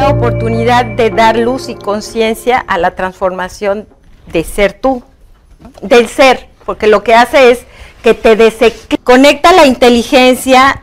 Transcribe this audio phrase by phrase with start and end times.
[0.00, 3.86] una oportunidad de dar luz y conciencia a la transformación
[4.32, 5.02] de ser tú,
[5.82, 7.66] del ser, porque lo que hace es
[8.02, 8.34] que te
[9.04, 10.80] conecta la inteligencia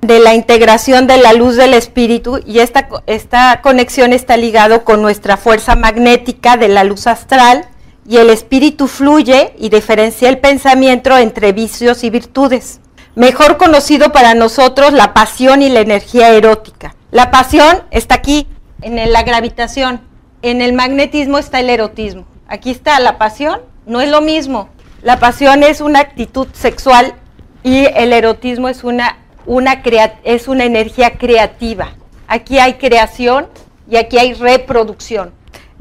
[0.00, 5.00] de la integración de la luz del espíritu y esta, esta conexión está ligado con
[5.00, 7.66] nuestra fuerza magnética de la luz astral
[8.04, 12.80] y el espíritu fluye y diferencia el pensamiento entre vicios y virtudes.
[13.14, 16.96] Mejor conocido para nosotros la pasión y la energía erótica.
[17.12, 18.48] La pasión está aquí,
[18.82, 20.00] en la gravitación.
[20.42, 22.26] En el magnetismo está el erotismo.
[22.48, 24.68] Aquí está la pasión, no es lo mismo.
[25.02, 27.14] La pasión es una actitud sexual
[27.62, 29.82] y el erotismo es una, una,
[30.24, 31.94] es una energía creativa.
[32.28, 33.48] Aquí hay creación
[33.90, 35.32] y aquí hay reproducción.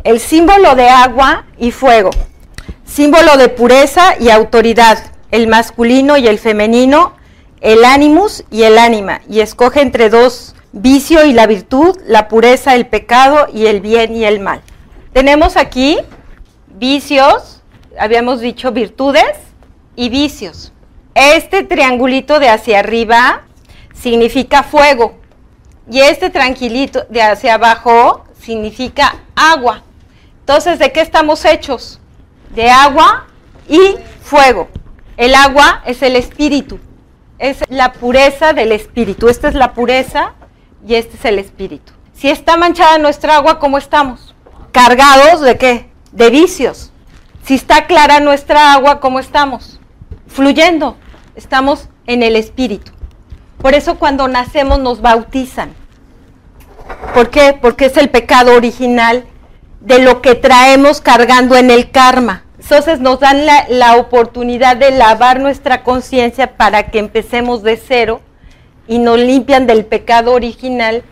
[0.03, 2.11] El símbolo de agua y fuego.
[2.85, 4.97] Símbolo de pureza y autoridad.
[5.31, 7.13] El masculino y el femenino.
[7.61, 9.21] El animus y el ánima.
[9.27, 14.13] Y escoge entre dos vicio y la virtud, la pureza, el pecado y el bien
[14.15, 14.61] y el mal.
[15.13, 15.97] Tenemos aquí
[16.67, 17.63] vicios,
[17.97, 19.37] habíamos dicho virtudes
[19.95, 20.73] y vicios.
[21.15, 23.43] Este triangulito de hacia arriba
[23.93, 25.15] significa fuego
[25.89, 29.83] y este tranquilito de hacia abajo significa agua.
[30.41, 32.01] Entonces, ¿de qué estamos hechos?
[32.53, 33.27] De agua
[33.69, 34.67] y fuego.
[35.15, 36.79] El agua es el espíritu,
[37.39, 39.29] es la pureza del espíritu.
[39.29, 40.33] Esta es la pureza
[40.87, 41.93] y este es el espíritu.
[42.13, 44.33] Si está manchada nuestra agua, ¿cómo estamos?
[44.71, 45.89] Cargados de qué?
[46.11, 46.91] De vicios.
[47.43, 49.79] Si está clara nuestra agua, ¿cómo estamos?
[50.27, 50.97] Fluyendo.
[51.35, 52.91] Estamos en el espíritu.
[53.61, 55.73] Por eso cuando nacemos nos bautizan.
[57.13, 57.57] ¿Por qué?
[57.59, 59.25] Porque es el pecado original
[59.81, 62.43] de lo que traemos cargando en el karma.
[62.59, 68.21] Entonces nos dan la, oportunidad de lavar nuestra conciencia para que empecemos de cero
[68.87, 71.03] y nos limpian del pecado original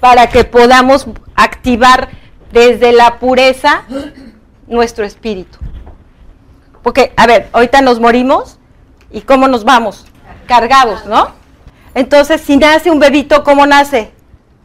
[0.00, 2.08] para que podamos activar
[2.52, 3.84] desde la pureza
[4.66, 5.58] nuestro espíritu.
[6.82, 8.58] Porque, a ver, ahorita nos morimos
[9.10, 10.06] y ¿cómo nos vamos?
[10.46, 11.32] Cargados, ¿no?
[11.94, 14.12] Entonces, si nace un bebito, ¿cómo nace?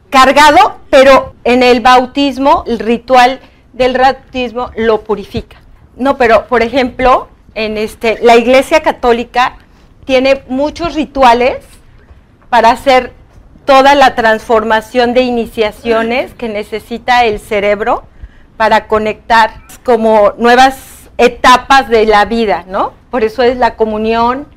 [0.09, 3.39] Cargado, pero en el bautismo, el ritual
[3.73, 5.57] del bautismo lo purifica.
[5.95, 9.57] No, pero por ejemplo, en este, la Iglesia Católica
[10.05, 11.65] tiene muchos rituales
[12.51, 13.13] para hacer
[13.63, 18.03] toda la transformación de iniciaciones que necesita el cerebro
[18.57, 22.91] para conectar como nuevas etapas de la vida, ¿no?
[23.09, 24.47] Por eso es la comunión.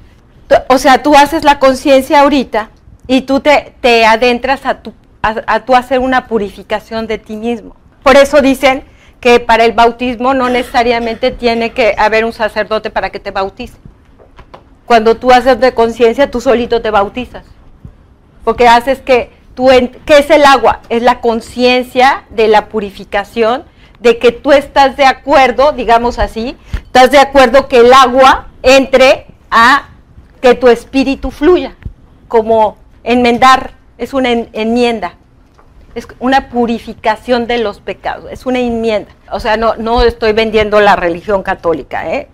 [0.68, 2.70] O sea, tú haces la conciencia ahorita
[3.06, 7.76] y tú te, te adentras a tu, a, tú hacer una purificación de ti mismo.
[8.02, 8.82] Por eso dicen
[9.20, 13.78] que para el bautismo no necesariamente tiene que haber un sacerdote para que te bautice.
[14.84, 17.53] Cuando tú haces de conciencia, tú solito te bautizas.
[18.44, 19.68] Porque haces que tú,
[20.06, 20.80] ¿qué es el agua?
[20.88, 23.64] Es la conciencia de la purificación,
[24.00, 29.26] de que tú estás de acuerdo, digamos así, estás de acuerdo que el agua entre
[29.50, 29.88] a
[30.40, 31.74] que tu espíritu fluya,
[32.28, 35.14] como enmendar, es una enmienda
[35.94, 39.12] es una purificación de los pecados, es una enmienda.
[39.30, 42.28] O sea, no, no estoy vendiendo la religión católica, ¿eh?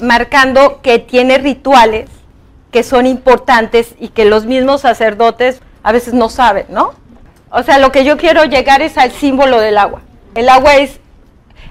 [0.00, 2.08] marcando que tiene rituales
[2.70, 6.92] que son importantes y que los mismos sacerdotes a veces no saben, ¿no?
[7.50, 10.02] O sea, lo que yo quiero llegar es al símbolo del agua.
[10.34, 11.00] El agua es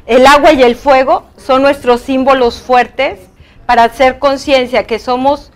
[0.08, 3.20] el agua y el fuego son nuestros símbolos fuertes
[3.66, 5.52] para hacer conciencia que somos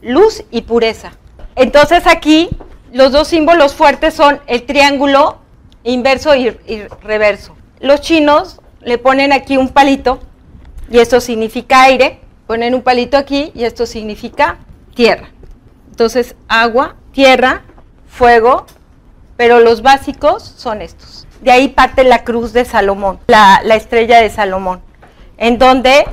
[0.00, 1.12] luz y pureza.
[1.56, 2.48] Entonces aquí
[2.92, 5.38] los dos símbolos fuertes son el triángulo
[5.82, 6.50] inverso y,
[7.02, 7.56] reverso.
[7.80, 10.20] Los chinos le ponen aquí un palito
[10.90, 14.58] y esto significa aire, ponen un palito aquí y esto significa
[14.98, 15.28] tierra.
[15.90, 17.62] Entonces, agua, tierra,
[18.08, 18.66] fuego,
[19.36, 21.24] pero los básicos son estos.
[21.40, 24.80] De ahí parte la cruz de Salomón, la, la estrella de Salomón,
[25.36, 26.04] en donde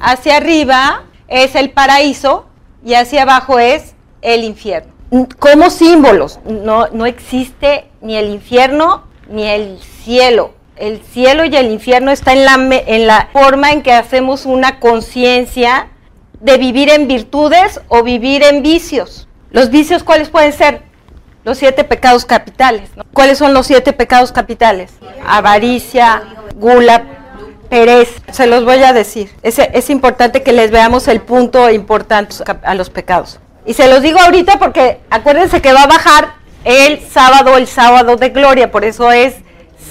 [0.00, 2.46] hacia arriba es el paraíso
[2.84, 4.92] y hacia abajo es el infierno
[5.38, 6.40] como símbolos.
[6.44, 10.54] No, no existe ni el infierno ni el cielo.
[10.74, 12.54] El cielo y el infierno está en la,
[12.86, 15.91] en la forma en que hacemos una conciencia
[16.42, 19.28] de vivir en virtudes o vivir en vicios.
[19.52, 20.82] ¿Los vicios cuáles pueden ser?
[21.44, 22.90] Los siete pecados capitales.
[23.14, 24.92] ¿Cuáles son los siete pecados capitales?
[25.24, 26.22] Avaricia,
[26.56, 27.04] gula,
[27.70, 28.20] pereza.
[28.32, 29.30] Se los voy a decir.
[29.42, 33.38] Es, es importante que les veamos el punto importante a los pecados.
[33.64, 36.34] Y se los digo ahorita porque acuérdense que va a bajar
[36.64, 39.34] el sábado, el sábado de gloria, por eso es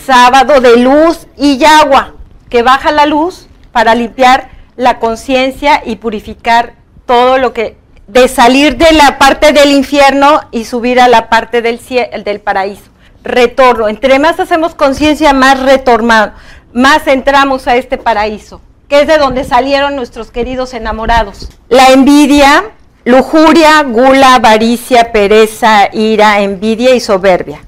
[0.05, 2.15] sábado de luz y agua,
[2.49, 6.73] que baja la luz para limpiar la conciencia y purificar
[7.05, 7.77] todo lo que
[8.07, 11.79] de salir de la parte del infierno y subir a la parte del
[12.23, 12.83] del paraíso.
[13.23, 13.87] retorno.
[13.87, 16.33] Entre más hacemos conciencia, más retornamos,
[16.73, 21.49] más entramos a este paraíso, que es de donde salieron nuestros queridos enamorados.
[21.69, 22.63] La envidia,
[23.05, 27.63] lujuria, gula, avaricia, pereza, ira, envidia y soberbia.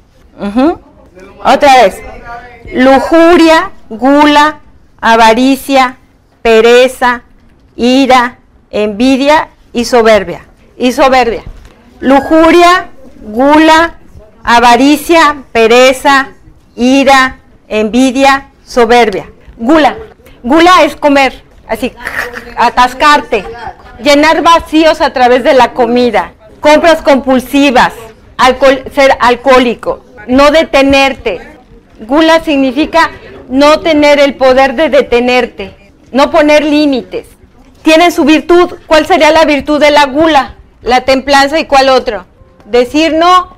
[1.44, 2.02] Otra vez.
[2.74, 4.60] Lujuria, gula,
[5.00, 5.98] avaricia,
[6.44, 7.24] pereza,
[7.76, 8.38] ira,
[8.70, 10.46] envidia y soberbia.
[10.78, 11.44] Y soberbia.
[12.00, 12.90] Lujuria,
[13.22, 13.96] gula,
[14.44, 16.30] avaricia, pereza,
[16.76, 19.32] ira, envidia, soberbia.
[19.58, 19.96] Gula.
[20.44, 21.94] Gula es comer, así,
[22.58, 23.46] atascarte,
[24.04, 27.94] llenar vacíos a través de la comida, compras compulsivas,
[28.94, 31.40] ser alcohólico, no detenerte.
[32.02, 33.10] Gula significa
[33.48, 35.83] no tener el poder de detenerte,
[36.14, 37.28] no poner límites.
[37.82, 38.76] Tienen su virtud.
[38.88, 40.56] ¿Cuál sería la virtud de la gula?
[40.82, 42.26] La templanza y cuál otro?
[42.66, 43.58] Decir no,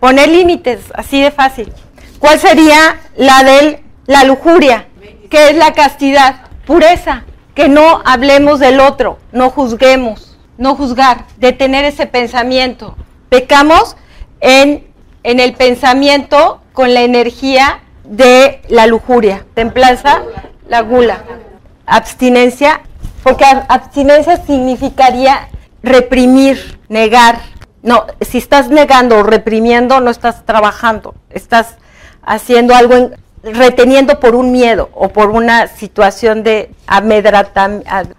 [0.00, 1.70] poner límites, así de fácil.
[2.18, 4.86] ¿Cuál sería la de la lujuria?
[5.28, 6.46] ¿Qué es la castidad?
[6.66, 7.24] Pureza,
[7.54, 12.96] que no hablemos del otro, no juzguemos, no juzgar, detener ese pensamiento.
[13.28, 13.96] Pecamos
[14.40, 14.86] en,
[15.22, 19.44] en el pensamiento con la energía de la lujuria.
[19.54, 20.22] Templanza,
[20.68, 21.22] la gula.
[21.86, 22.80] Abstinencia,
[23.22, 25.48] porque abstinencia significaría
[25.82, 27.38] reprimir, negar.
[27.82, 31.14] No, si estás negando o reprimiendo, no estás trabajando.
[31.30, 31.76] Estás
[32.22, 33.10] haciendo algo,
[33.42, 38.16] reteniendo por un miedo o por una situación de amedrantamiento.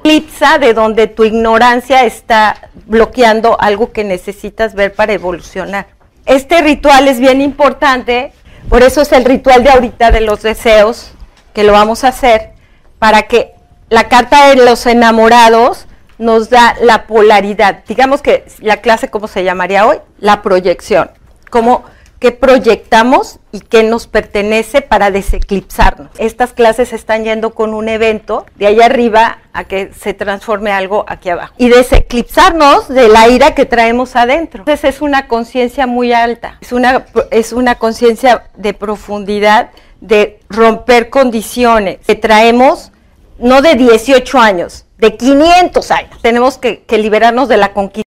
[0.00, 5.86] Eclipsa de donde tu ignorancia está bloqueando algo que necesitas ver para evolucionar.
[6.26, 8.32] Este ritual es bien importante,
[8.68, 11.12] por eso es el ritual de ahorita de los deseos,
[11.58, 12.52] que lo vamos a hacer,
[13.00, 13.52] para que
[13.88, 17.82] la carta de los enamorados nos da la polaridad.
[17.88, 19.96] Digamos que la clase, ¿cómo se llamaría hoy?
[20.20, 21.10] La proyección.
[21.50, 21.82] Como
[22.20, 26.10] qué proyectamos y qué nos pertenece para deseclipsarnos.
[26.18, 31.04] Estas clases están yendo con un evento de allá arriba a que se transforme algo
[31.08, 31.54] aquí abajo.
[31.58, 34.60] Y deseclipsarnos de la ira que traemos adentro.
[34.60, 39.70] Entonces es una conciencia muy alta, es una, es una conciencia de profundidad,
[40.00, 42.92] de romper condiciones que traemos
[43.38, 46.10] no de 18 años, de 500 años.
[46.22, 48.08] Tenemos que, liberarnos de la conquista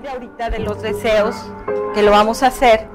[0.00, 1.36] de ahorita de los deseos,
[1.94, 2.88] que lo vamos a hacer,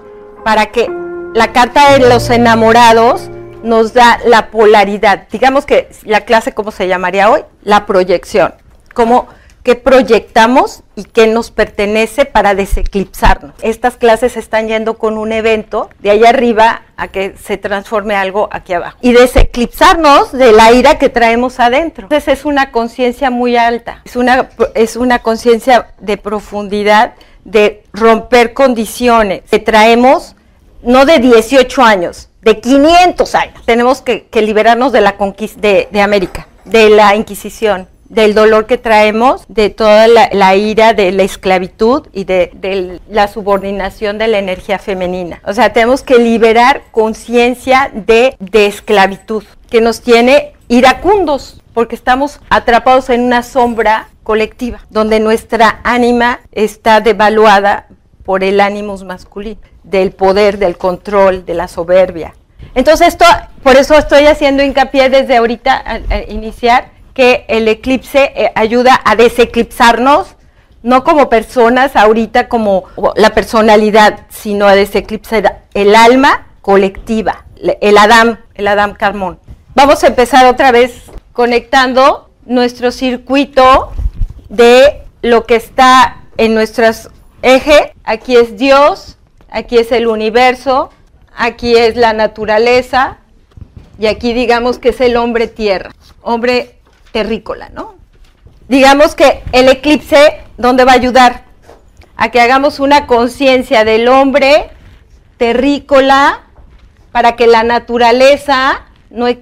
[0.44, 0.90] para que
[1.34, 3.30] la carta de los enamorados
[3.64, 5.28] nos da la polaridad.
[5.32, 7.44] Digamos que la clase, ¿cómo se llamaría hoy?
[7.64, 8.54] La proyección.
[8.94, 9.28] Cómo
[9.68, 13.54] qué proyectamos y qué nos pertenece para deseclipsarnos.
[13.62, 18.48] Estas clases están yendo con un evento de allá arriba a que se transforme algo
[18.54, 18.98] aquí abajo.
[19.02, 22.04] Y deseclipsarnos de la ira que traemos adentro.
[22.06, 28.54] Entonces es una conciencia muy alta, es una, es una conciencia de profundidad, de romper
[28.54, 30.38] condiciones que traemos
[30.82, 33.66] no de 18 años, de 500 años.
[33.66, 38.78] Tenemos que, liberarnos de la conquista de, de América, de la Inquisición del dolor que
[38.78, 44.80] traemos, de toda la, ira de la esclavitud y de, la subordinación de la energía
[44.80, 45.42] femenina.
[45.46, 52.40] O sea, tenemos que liberar conciencia de, de esclavitud, que nos tiene iracundos, porque estamos
[52.50, 57.88] atrapados en una sombra colectiva, donde nuestra ánima está devaluada
[58.24, 62.34] por el ánimo masculino, del poder, del control, de la soberbia.
[62.76, 63.26] Entonces, esto,
[63.64, 69.16] por eso estoy haciendo hincapié desde ahorita a iniciar, que el eclipse eh, ayuda a
[69.16, 70.36] deseclipsarnos,
[70.84, 72.84] no como personas ahorita como
[73.16, 77.46] la personalidad, sino a deseclipsar el alma colectiva,
[77.82, 79.40] el Adam, el Adam Carmón.
[79.74, 83.92] Vamos a empezar otra vez conectando nuestro circuito
[84.50, 86.86] de lo que está en nuestro
[87.42, 87.96] eje.
[88.04, 89.18] Aquí es Dios,
[89.50, 90.92] aquí es el universo,
[91.36, 93.18] aquí es la naturaleza
[93.98, 95.90] y aquí digamos que es el hombre tierra.
[96.22, 96.77] Hombre
[97.18, 97.96] terrícola, ¿no?
[98.68, 101.46] Digamos que el eclipse, ¿dónde va a ayudar?
[102.16, 104.70] A que hagamos una conciencia del hombre
[105.38, 106.42] terrícola
[107.12, 109.40] para que la naturaleza, e,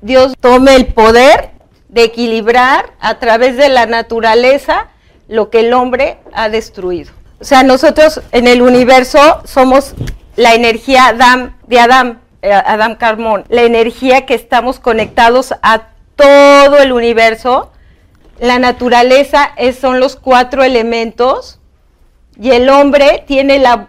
[0.00, 1.50] Dios tome el poder
[1.90, 4.86] de equilibrar a través de la naturaleza
[5.28, 7.12] lo que el hombre ha destruido.
[7.42, 9.94] O sea, nosotros en el universo somos
[10.36, 11.12] la energía
[11.66, 17.70] de Adam, eh, Adam Carmón, la energía que estamos conectados a todo el universo.
[18.38, 21.58] La naturaleza son los cuatro elementos
[22.40, 23.88] y el hombre tiene la,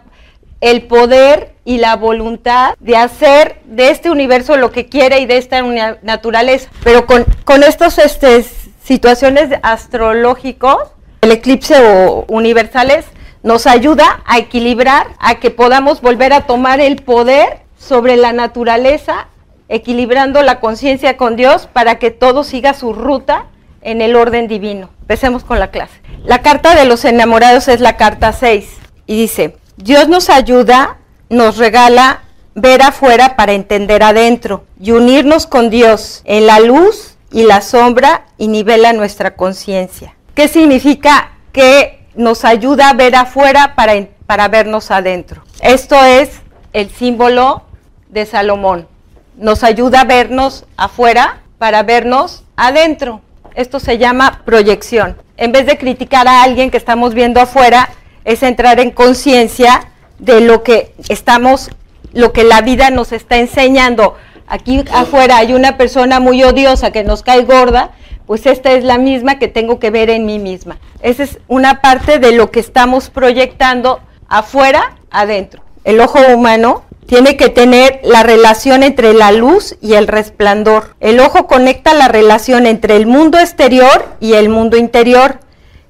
[0.60, 5.38] el poder y la voluntad de hacer de este universo lo que quiere y de
[5.38, 5.62] esta
[6.02, 6.70] naturaleza.
[6.82, 8.44] Pero con, con estas este,
[8.82, 10.78] situaciones astrológicos,
[11.22, 13.06] el eclipse o universales,
[13.42, 19.28] nos ayuda a equilibrar, a que podamos volver a tomar el poder sobre la naturaleza,
[19.68, 23.46] equilibrando la conciencia con Dios para que todo siga su ruta
[23.82, 24.90] en el orden divino.
[25.00, 26.00] Empecemos con la clase.
[26.24, 28.68] La carta de los enamorados es la carta 6
[29.06, 32.22] y dice, Dios nos ayuda, nos regala
[32.54, 38.26] ver afuera para entender adentro y unirnos con Dios en la luz y la sombra
[38.38, 40.14] y nivela nuestra conciencia.
[40.34, 43.94] ¿Qué significa que nos ayuda a ver afuera para,
[44.26, 45.42] para vernos adentro.
[45.60, 46.40] Esto es
[46.72, 47.62] el símbolo
[48.08, 48.88] de Salomón.
[49.36, 53.20] Nos ayuda a vernos afuera para vernos adentro.
[53.54, 55.16] Esto se llama proyección.
[55.36, 57.88] En vez de criticar a alguien que estamos viendo afuera,
[58.24, 59.88] es entrar en conciencia
[60.18, 61.70] de lo que estamos,
[62.12, 64.16] lo que la vida nos está enseñando.
[64.46, 67.90] Aquí afuera hay una persona muy odiosa que nos cae gorda
[68.26, 70.78] pues esta es la misma que tengo que ver en mí misma.
[71.02, 75.62] Esa es una parte de lo que estamos proyectando afuera, adentro.
[75.84, 80.96] El ojo humano tiene que tener la relación entre la luz y el resplandor.
[81.00, 85.40] El ojo conecta la relación entre el mundo exterior y el mundo interior,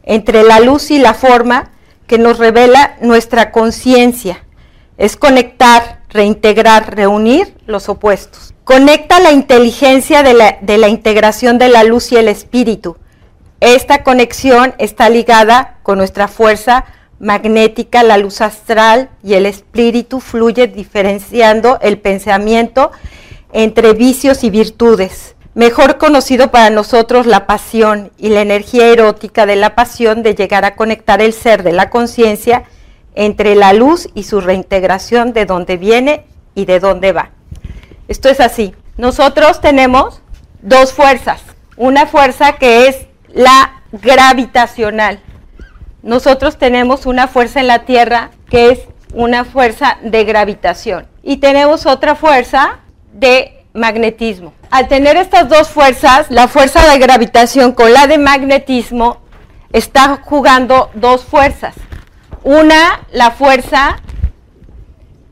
[0.03, 1.71] entre la luz y la forma
[2.07, 4.45] que nos revela nuestra conciencia.
[4.99, 8.55] Es conectar, reintegrar, reunir los opuestos.
[8.65, 12.97] Conecta la inteligencia de la, integración de la luz y el espíritu.
[13.61, 16.85] Esta conexión está ligada con nuestra fuerza
[17.25, 22.93] magnética, la luz astral y el espíritu fluye diferenciando el pensamiento
[23.53, 25.35] entre vicios y virtudes.
[25.55, 30.65] Mejor conocido para nosotros la pasión y la energía erótica de la pasión de llegar
[30.65, 32.65] a conectar el ser de la conciencia
[33.15, 37.31] entre la luz y su reintegración de dónde viene y de dónde va.
[38.07, 38.75] Esto es así.
[38.99, 40.21] Nosotros tenemos
[40.61, 41.41] dos fuerzas.
[41.77, 45.21] Una fuerza que es la gravitacional.
[46.05, 48.81] Nosotros tenemos una fuerza en la Tierra que es
[49.15, 51.07] una fuerza de gravitación.
[51.23, 52.81] Y tenemos otra fuerza
[53.15, 54.53] de magnetismo.
[54.71, 59.23] Al tener estas dos fuerzas, la fuerza de gravitación con la de magnetismo,
[59.73, 61.75] está jugando dos fuerzas.
[62.43, 63.97] Una, la fuerza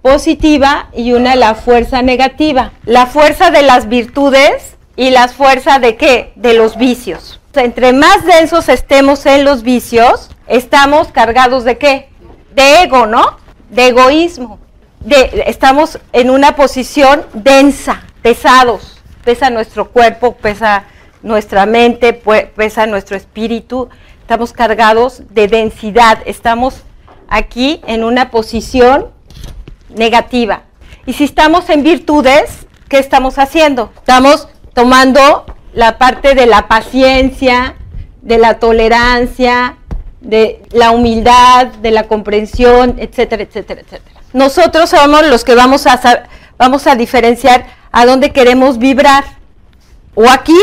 [0.00, 2.72] positiva y una la fuerza negativa.
[2.86, 6.32] La fuerza de las virtudes y la fuerza de qué?
[6.36, 7.40] De los vicios.
[7.54, 12.10] Entre más densos estemos en los vicios, estamos cargados de qué?
[12.54, 13.36] De ego, ¿no?
[13.70, 14.58] De egoísmo.
[15.46, 19.00] Estamos en una posición densa, pesados.
[19.24, 20.84] Pesa nuestro cuerpo, pesa
[21.22, 23.88] nuestra mente, pesa nuestro espíritu.
[24.20, 26.18] Estamos cargados de densidad.
[26.26, 26.82] Estamos
[27.28, 29.08] aquí en una posición
[29.94, 30.62] negativa.
[31.06, 33.92] Y si estamos en virtudes, ¿qué estamos haciendo?
[33.96, 37.76] Estamos tomando la parte de la paciencia,
[38.20, 39.76] de la tolerancia,
[40.22, 44.20] de la humildad, de la comprensión, etcétera, etcétera, etcétera.
[44.32, 46.24] Nosotros somos los que vamos a,
[46.56, 49.24] vamos a diferenciar a dónde queremos vibrar,
[50.14, 50.58] o aquí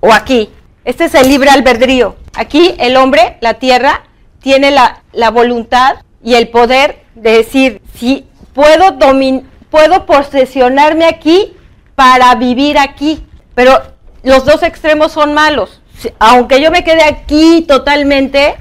[0.00, 0.50] o aquí.
[0.84, 2.16] Este es el libre albedrío.
[2.34, 4.04] Aquí el hombre, la tierra,
[4.40, 8.98] tiene la, la voluntad y el poder de decir si puedo,
[9.70, 11.54] puedo posesionarme aquí
[11.94, 13.80] para vivir aquí, pero
[14.22, 15.80] los dos extremos son malos.
[16.18, 18.56] Aunque yo me quede aquí totalmente,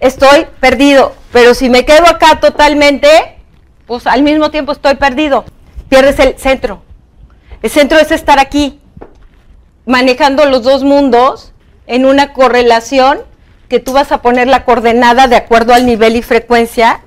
[0.00, 3.08] estoy perdido, pero si me quedo acá totalmente,
[3.86, 5.44] pues al mismo tiempo estoy perdido.
[5.88, 6.82] Pierdes el centro.
[7.62, 8.80] El centro es estar aquí,
[9.86, 11.52] manejando los dos mundos
[11.86, 13.20] en una correlación
[13.68, 17.00] que tú vas a poner la coordenada de acuerdo al nivel y frecuencia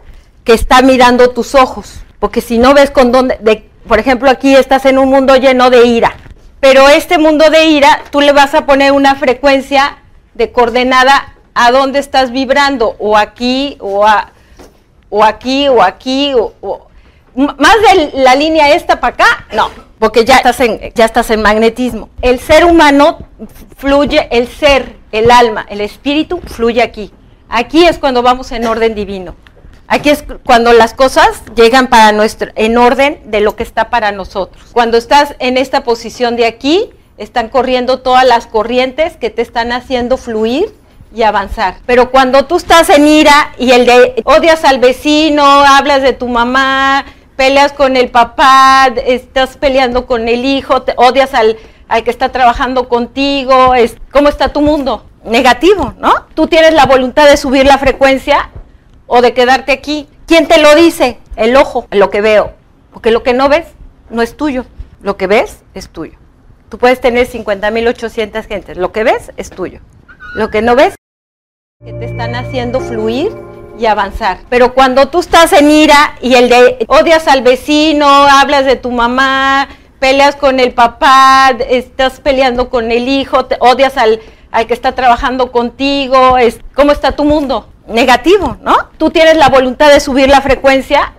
[0.44, 2.02] que está mirando tus ojos.
[2.20, 5.70] Porque si no ves con dónde, de, por ejemplo, aquí estás en un mundo lleno
[5.70, 6.16] de ira.
[6.60, 10.00] Pero este mundo de ira, tú le vas a poner una frecuencia
[10.34, 14.32] de coordenada a dónde estás vibrando, o aquí, o, a,
[15.10, 16.88] o aquí, o aquí, o,
[17.36, 21.42] más de la línea esta para acá, no, porque ya estás, en, ya estás en
[21.42, 22.08] magnetismo.
[22.22, 23.20] El ser humano
[23.76, 27.12] fluye, el ser, el alma, el espíritu fluye aquí.
[27.50, 29.36] Aquí es cuando vamos en orden divino.
[29.90, 34.14] Aquí es cuando las cosas llegan para nuestro, en orden de lo que está para
[34.14, 34.64] nosotros.
[34.72, 39.74] Cuando estás en esta posición de aquí, están corriendo todas las corrientes que te están
[39.74, 40.79] haciendo fluir
[41.14, 41.78] y avanzar.
[41.86, 46.28] Pero cuando tú estás en ira y el de odias al vecino, hablas de tu
[46.28, 52.30] mamá, peleas con el papá, estás peleando con el hijo, odias al, al que está
[52.30, 55.06] trabajando contigo, es, ¿cómo está tu mundo?
[55.24, 56.26] Negativo, ¿no?
[56.34, 58.50] Tú tienes la voluntad de subir la frecuencia
[59.08, 60.08] o de quedarte aquí.
[60.28, 61.20] ¿Quién te lo dice?
[61.36, 62.54] El ojo, lo que veo.
[62.92, 63.68] Porque lo que no ves
[64.10, 64.66] no es tuyo.
[65.02, 66.18] Lo que ves es tuyo.
[66.70, 68.78] Tú puedes tener 50.800 gentes.
[68.78, 69.80] Lo que ves es tuyo.
[70.36, 70.99] Lo que no ves
[71.86, 73.32] que te están haciendo fluir
[73.80, 74.40] y avanzar.
[74.50, 78.92] Pero cuando tú estás en ira y el de odias al vecino, hablas de tu
[78.92, 84.20] mamá, peleas con el papá, estás peleando con el hijo, odias al,
[84.52, 87.70] al que está trabajando contigo, es, ¿cómo está tu mundo?
[87.88, 88.90] Negativo, ¿no?
[88.98, 91.14] Tú tienes la voluntad de subir la frecuencia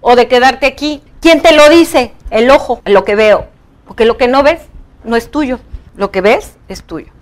[0.00, 1.04] o de quedarte aquí.
[1.20, 2.14] ¿Quién te lo dice?
[2.30, 3.46] El ojo, lo que veo.
[3.86, 4.62] Porque lo que no ves
[5.04, 5.60] no es tuyo.
[5.94, 7.12] Lo que ves es tuyo.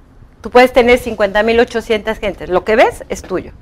[0.41, 2.49] Tú puedes tener 50.800 gentes.
[2.49, 3.53] Lo que ves es tuyo.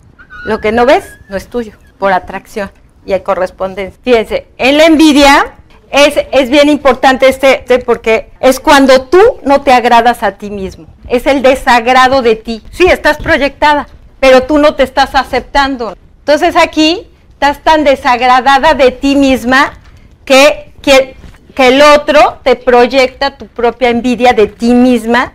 [0.45, 1.73] Lo que no ves no es tuyo.
[1.99, 2.71] Por atracción
[3.06, 3.99] y hay correspondencia.
[4.02, 5.54] Fíjense, en la envidia
[5.90, 10.50] es, es bien importante este, este, porque es cuando tú no te agradas a ti
[10.50, 10.87] mismo.
[11.09, 12.62] Es el desagrado de ti.
[12.73, 13.87] Sí, estás proyectada,
[14.21, 15.97] pero tú no te estás aceptando.
[16.18, 19.75] Entonces aquí estás tan desagradada de ti misma
[20.25, 21.14] que, que,
[21.54, 25.35] que el otro te proyecta tu propia envidia de ti misma,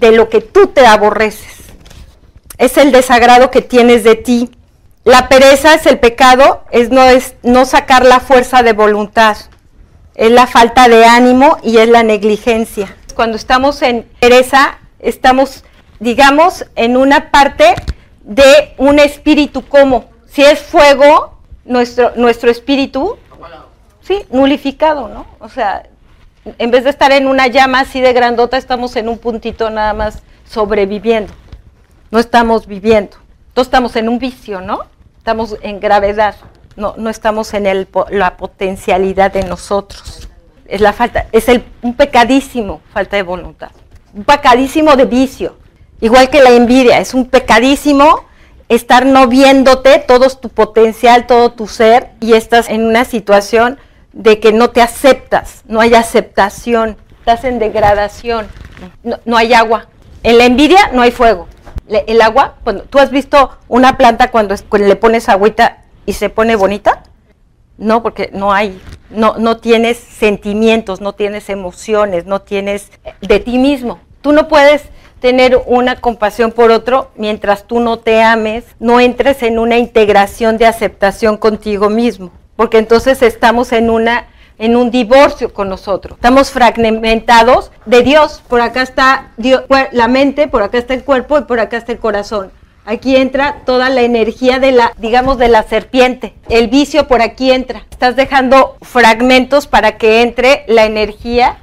[0.00, 1.56] de lo que tú te aborreces.
[2.58, 4.50] Es el desagrado que tienes de ti.
[5.04, 9.36] La pereza es el pecado, es no, es no sacar la fuerza de voluntad
[10.20, 12.94] es la falta de ánimo y es la negligencia.
[13.14, 15.64] Cuando estamos en pereza, estamos,
[15.98, 17.74] digamos, en una parte
[18.22, 23.16] de un espíritu como, si es fuego, nuestro, nuestro espíritu,
[24.02, 25.26] sí, nulificado, ¿no?
[25.38, 25.84] O sea,
[26.44, 29.92] en vez de estar en una llama así de grandota, estamos en un puntito nada
[29.94, 31.32] más sobreviviendo.
[32.10, 33.16] No estamos viviendo.
[33.48, 34.80] Entonces estamos en un vicio, ¿no?
[35.18, 36.34] Estamos en gravedad
[36.76, 40.28] no, no estamos en el, la potencialidad de nosotros.
[40.66, 43.70] Es la falta, es el, un pecadísimo falta de voluntad,
[44.14, 45.56] un pecadísimo de vicio,
[46.00, 48.24] igual que la envidia, es un pecadísimo
[48.68, 53.78] estar no viéndote todo tu potencial, todo tu ser, y estás en una situación
[54.12, 58.48] de que no te aceptas, no hay aceptación, estás en degradación,
[59.24, 59.88] no, hay agua.
[60.22, 61.48] En la envidia no hay fuego.
[61.88, 66.56] El agua, cuando tú has visto una planta cuando, le pones agüita y se pone
[66.56, 67.02] bonita?
[67.78, 73.58] No, porque no hay, no, no tienes sentimientos, no tienes emociones, no tienes de ti
[73.58, 74.00] mismo.
[74.20, 74.82] Tú no puedes
[75.20, 80.58] tener una compasión por otro mientras tú no te ames, no entres en una integración
[80.58, 84.26] de aceptación contigo mismo, porque entonces estamos en una
[84.58, 86.18] en un divorcio con nosotros.
[86.18, 88.42] Estamos fragmentados de Dios.
[88.48, 89.30] Por acá está
[89.92, 92.52] la mente, por acá está el cuerpo y por acá está el corazón.
[92.84, 96.34] Aquí entra toda la energía de la, digamos, de la serpiente.
[96.50, 97.86] El vicio por aquí entra.
[97.90, 101.56] Estás dejando fragmentos para que entre la energía.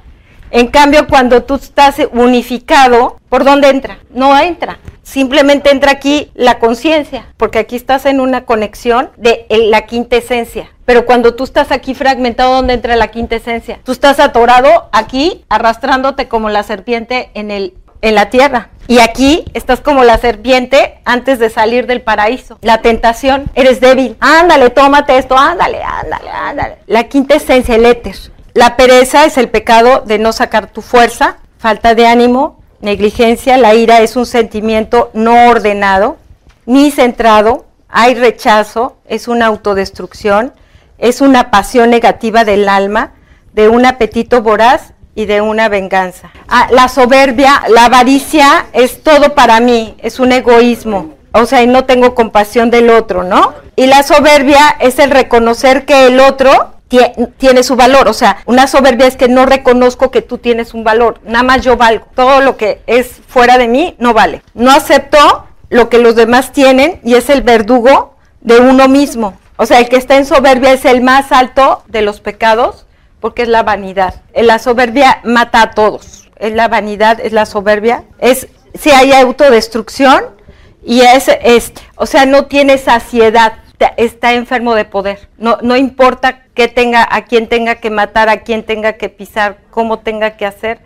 [0.50, 3.98] En cambio, cuando tú estás unificado, ¿por dónde entra?
[4.10, 4.78] No entra.
[5.02, 10.70] Simplemente entra aquí la conciencia, porque aquí estás en una conexión de la quinta esencia.
[10.84, 13.80] Pero cuando tú estás aquí fragmentado, ¿dónde entra la quinta esencia?
[13.84, 18.70] Tú estás atorado aquí, arrastrándote como la serpiente en el en la tierra.
[18.86, 22.58] Y aquí estás como la serpiente antes de salir del paraíso.
[22.62, 24.16] La tentación, eres débil.
[24.20, 26.76] Ándale, tómate esto, ándale, ándale, ándale.
[26.86, 28.16] La quinta esencia, el éter.
[28.58, 33.56] La pereza es el pecado de no sacar tu fuerza, falta de ánimo, negligencia.
[33.56, 36.16] La ira es un sentimiento no ordenado,
[36.66, 37.66] ni centrado.
[37.88, 40.54] Hay rechazo, es una autodestrucción,
[40.98, 43.12] es una pasión negativa del alma,
[43.52, 46.32] de un apetito voraz y de una venganza.
[46.48, 51.14] Ah, la soberbia, la avaricia es todo para mí, es un egoísmo.
[51.30, 53.54] O sea, no tengo compasión del otro, ¿no?
[53.76, 58.08] Y la soberbia es el reconocer que el otro tiene su valor.
[58.08, 61.20] O sea, una soberbia es que no reconozco que tú tienes un valor.
[61.24, 62.06] Nada más yo valgo.
[62.14, 64.42] Todo lo que es fuera de mí no vale.
[64.54, 69.38] No acepto lo que los demás tienen y es el verdugo de uno mismo.
[69.56, 72.86] O sea, el que está en soberbia es el más alto de los pecados
[73.20, 74.22] porque es la vanidad.
[74.34, 76.28] La soberbia mata a todos.
[76.36, 78.04] Es la vanidad, es la soberbia.
[78.18, 80.24] Es si hay autodestrucción
[80.84, 83.54] y es, es o sea, no tiene saciedad.
[83.96, 85.28] Está enfermo de poder.
[85.38, 89.58] No, no importa que tenga, a quién tenga que matar, a quién tenga que pisar,
[89.70, 90.80] cómo tenga que hacer,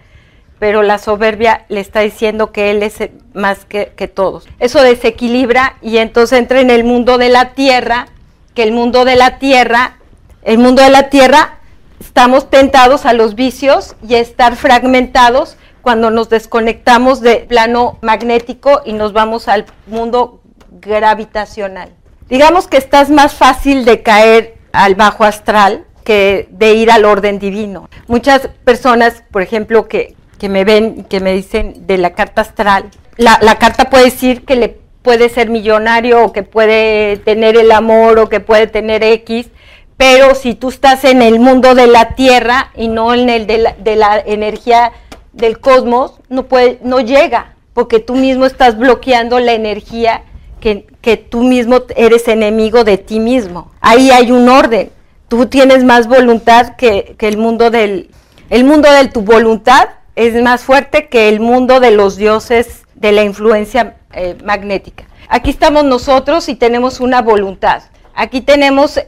[0.58, 2.96] pero la soberbia le está diciendo que él es
[3.32, 4.46] más que, que todos.
[4.58, 8.06] Eso desequilibra y entonces entra en el mundo de la tierra,
[8.54, 9.96] que el mundo de la tierra,
[10.42, 11.58] el mundo de la tierra
[12.00, 18.82] estamos tentados a los vicios y a estar fragmentados cuando nos desconectamos del plano magnético
[18.84, 21.94] y nos vamos al mundo gravitacional.
[22.28, 27.38] Digamos que estás más fácil de caer al bajo astral que de ir al orden
[27.38, 27.88] divino.
[28.08, 30.16] Muchas personas, por ejemplo, que,
[30.48, 34.44] me ven y que me dicen de la carta astral, la, la carta puede decir
[34.44, 34.70] que le
[35.02, 39.50] puede ser millonario o que puede tener el amor o que puede tener X,
[39.96, 43.96] pero si tú estás en el mundo de la Tierra y no en el de
[43.96, 44.92] la, energía
[45.32, 50.22] del cosmos, no, puede, no llega, porque tú mismo estás bloqueando la energía
[50.60, 53.72] que, que tú mismo eres enemigo de ti mismo.
[53.80, 54.90] Ahí hay un orden.
[55.28, 58.08] Tú tienes más voluntad que, el mundo del...
[58.48, 63.12] El mundo de tu voluntad es más fuerte que el mundo de los dioses de
[63.12, 65.04] la influencia eh, magnética.
[65.28, 67.82] Aquí estamos nosotros y tenemos una voluntad.
[68.14, 69.00] Aquí tenemos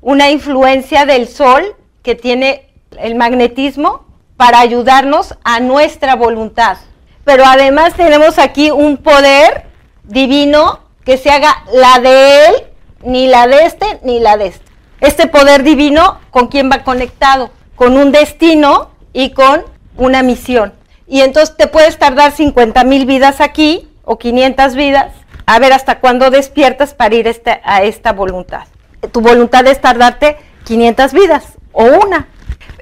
[0.00, 4.04] una influencia del sol que tiene el magnetismo
[4.36, 6.78] para ayudarnos a nuestra voluntad.
[7.24, 9.66] Pero además tenemos aquí un poder
[10.02, 12.54] divino que se haga la de él,
[13.02, 14.66] ni la de este, ni la de este.
[15.00, 17.48] Este poder divino, ¿con quién va conectado?
[17.76, 19.64] Con un destino y con
[19.96, 20.74] una misión.
[21.06, 25.14] Y entonces te puedes tardar 50 mil vidas aquí o 500 vidas,
[25.46, 28.64] a ver hasta cuándo despiertas para ir este, a esta voluntad.
[29.10, 32.28] Tu voluntad es tardarte 500 vidas o una.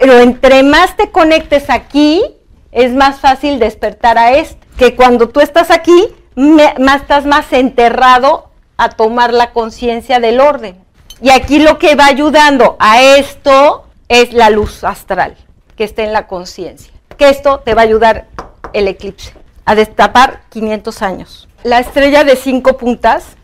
[0.01, 2.25] Pero entre más te conectes aquí,
[2.73, 4.67] es más fácil despertar a este.
[4.77, 10.77] Que cuando tú estás aquí, más estás más enterrado a tomar la conciencia del orden.
[11.20, 15.37] Y aquí lo que va ayudando a esto es la luz astral,
[15.77, 16.92] que está en la conciencia.
[17.16, 18.27] Que esto te va a ayudar
[18.75, 19.33] el eclipse,
[19.64, 21.49] a destapar 500 años.
[21.64, 23.37] La estrella de cinco puntas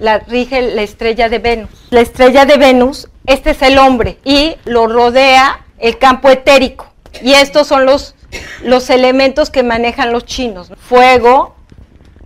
[0.00, 1.70] la rige la estrella de Venus.
[1.90, 6.86] La estrella de Venus, este es el hombre y lo rodea el campo etérico.
[7.22, 8.14] Y estos son los,
[8.62, 10.72] los elementos que manejan los chinos.
[10.78, 11.54] Fuego,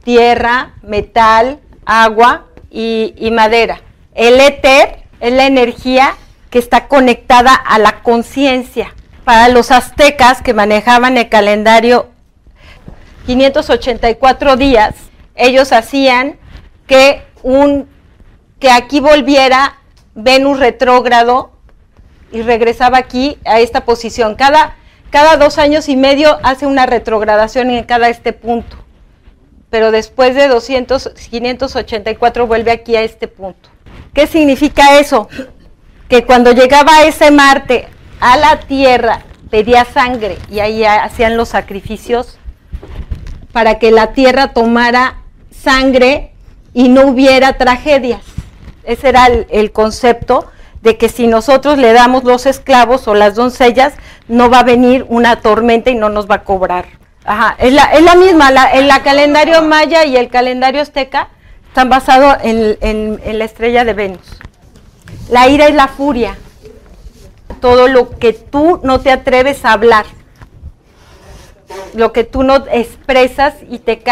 [0.05, 3.81] tierra, metal, agua y, madera.
[4.15, 6.15] El éter es la energía
[6.51, 8.95] que está conectada a la conciencia.
[9.25, 12.11] Para los aztecas que manejaban el calendario
[13.27, 14.95] 584 días,
[15.35, 16.39] ellos hacían
[16.87, 17.89] que un
[18.61, 19.79] que aquí volviera
[20.15, 21.53] Venus retrógrado
[22.33, 24.35] y regresaba aquí a esta posición.
[24.37, 24.77] Cada,
[25.11, 28.84] cada dos años y medio hace una retrogradación en cada este punto.
[29.75, 33.71] Pero después de 200, 584 vuelve aquí a este punto.
[34.13, 35.29] ¿Qué significa eso?
[36.09, 37.89] Que cuando llegaba ese Marte
[38.21, 42.39] a la Tierra, pedía sangre y ahí hacían los sacrificios
[43.51, 45.17] para que la Tierra tomara
[45.51, 46.35] sangre
[46.73, 48.23] y no hubiera tragedias.
[48.85, 53.95] Ese era el concepto de que si nosotros le damos los esclavos o las doncellas,
[54.29, 57.03] no va a venir una tormenta y no nos va a cobrar.
[57.25, 61.29] Ajá, es la, es la misma, la, el calendario maya y el calendario azteca
[61.69, 64.39] están basados en, en la estrella de Venus.
[65.31, 66.37] La ira es la furia,
[67.61, 70.05] todo lo que tú no te atreves a hablar,
[71.95, 74.03] lo que tú no expresas y te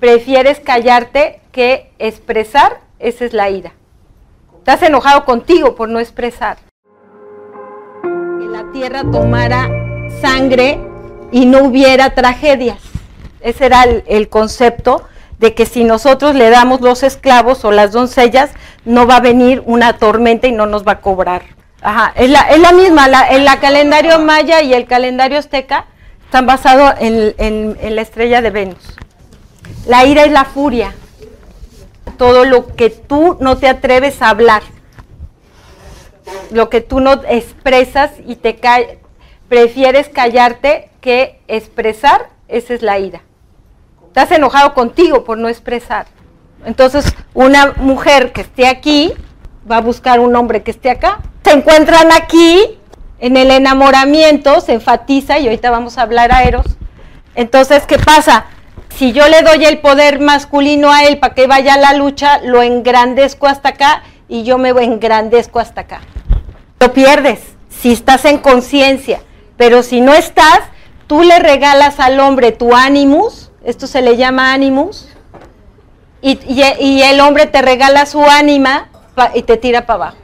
[0.00, 3.72] prefieres callarte que expresar, esa es la ira.
[4.56, 6.56] Estás enojado contigo por no expresar.
[8.02, 9.68] Que la tierra tomara
[10.22, 10.80] sangre
[11.32, 12.78] y no hubiera tragedias.
[13.40, 18.50] Ese era el, concepto de que si nosotros le damos los esclavos o las doncellas,
[18.84, 21.42] no va a venir una tormenta y no nos va a cobrar.
[21.80, 25.86] Ajá, es la, es la misma, la, el calendario maya y el calendario azteca
[26.24, 28.94] están basados en, en la estrella de Venus.
[29.86, 30.94] La ira es la furia,
[32.16, 34.62] todo lo que tú no te atreves a hablar,
[36.52, 38.60] lo que tú no expresas y te
[39.48, 43.20] prefieres callarte que expresar, esa es la ira.
[44.06, 46.06] Estás enojado contigo por no expresar.
[46.64, 49.12] Entonces, una mujer que esté aquí
[49.70, 51.20] va a buscar un hombre que esté acá.
[51.44, 52.78] Se encuentran aquí
[53.18, 56.64] en el enamoramiento, se enfatiza, y ahorita vamos a hablar a Eros.
[57.34, 58.46] Entonces, ¿qué pasa?
[58.96, 62.38] si yo le doy el poder masculino a él para que vaya a la lucha,
[62.44, 66.00] lo engrandezco hasta acá y yo me engrandezco hasta acá.
[66.78, 69.20] Lo pierdes si estás en conciencia,
[69.56, 70.60] pero si no estás,
[71.12, 75.08] tú le regalas al hombre tu animus, esto se le llama animus,
[76.22, 76.38] y,
[77.02, 78.88] el hombre te regala su ánima
[79.34, 80.16] y te tira para abajo.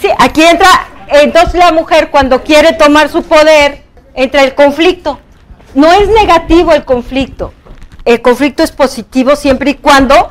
[0.00, 0.68] Sí, aquí entra,
[1.08, 3.82] entonces la mujer cuando quiere tomar su poder,
[4.14, 5.18] entra el conflicto.
[5.74, 7.52] No es negativo el conflicto,
[8.04, 10.30] el conflicto es positivo siempre y cuando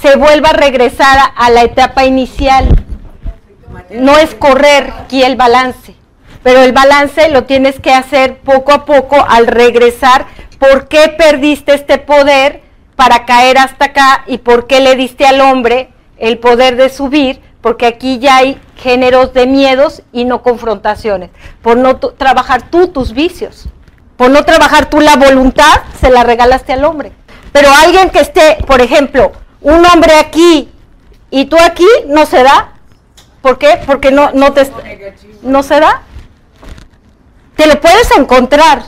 [0.00, 2.66] se vuelva a regresar a, la etapa inicial.
[3.88, 5.94] No es correr aquí el balance,
[6.42, 10.26] pero el balance lo tienes que hacer poco a poco al regresar.
[10.58, 12.62] ¿Por qué perdiste este poder
[12.96, 17.40] para caer hasta acá y por qué le diste al hombre el poder de subir?
[17.60, 21.30] Porque aquí ya hay géneros de miedos y no confrontaciones,
[21.62, 23.68] por no trabajar tú tus vicios.
[24.16, 27.12] Por no trabajar tú la voluntad, se la regalaste al hombre.
[27.52, 30.70] Pero alguien que esté, por ejemplo, un hombre aquí
[31.30, 32.72] y tú aquí, no se da.
[33.40, 33.80] ¿Por qué?
[33.86, 34.70] Porque no, no, te,
[35.42, 36.02] no se da.
[37.56, 38.82] Te lo puedes encontrar,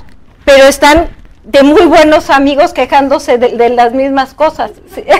[0.45, 1.09] pero están
[1.45, 4.73] de muy buenos amigos quejándose de, las mismas cosas.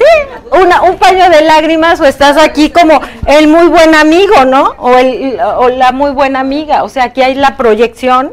[0.00, 4.74] Sí, una, un paño de lágrimas o estás aquí como el muy buen amigo, ¿no?
[4.78, 6.84] O, el, o la muy buena amiga.
[6.84, 8.32] O sea, aquí hay la proyección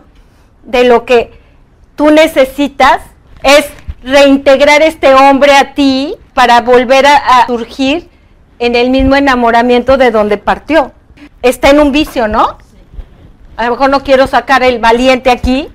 [0.63, 1.37] de lo que
[1.97, 3.01] tú necesitas
[3.43, 3.65] es
[4.01, 8.09] reintegrar este hombre a ti para volver a, surgir
[8.59, 10.91] en el mismo enamoramiento de donde partió.
[11.41, 12.57] Está en un vicio, ¿no?
[13.57, 15.67] A lo mejor no quiero sacar el valiente aquí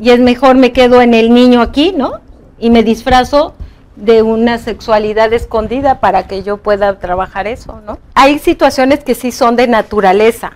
[0.00, 2.20] y es mejor me quedo en el niño aquí, ¿no?
[2.58, 3.54] Y me disfrazo
[3.96, 7.98] de una sexualidad escondida para que yo pueda trabajar eso, ¿no?
[8.14, 10.52] Hay situaciones que sí son de naturaleza,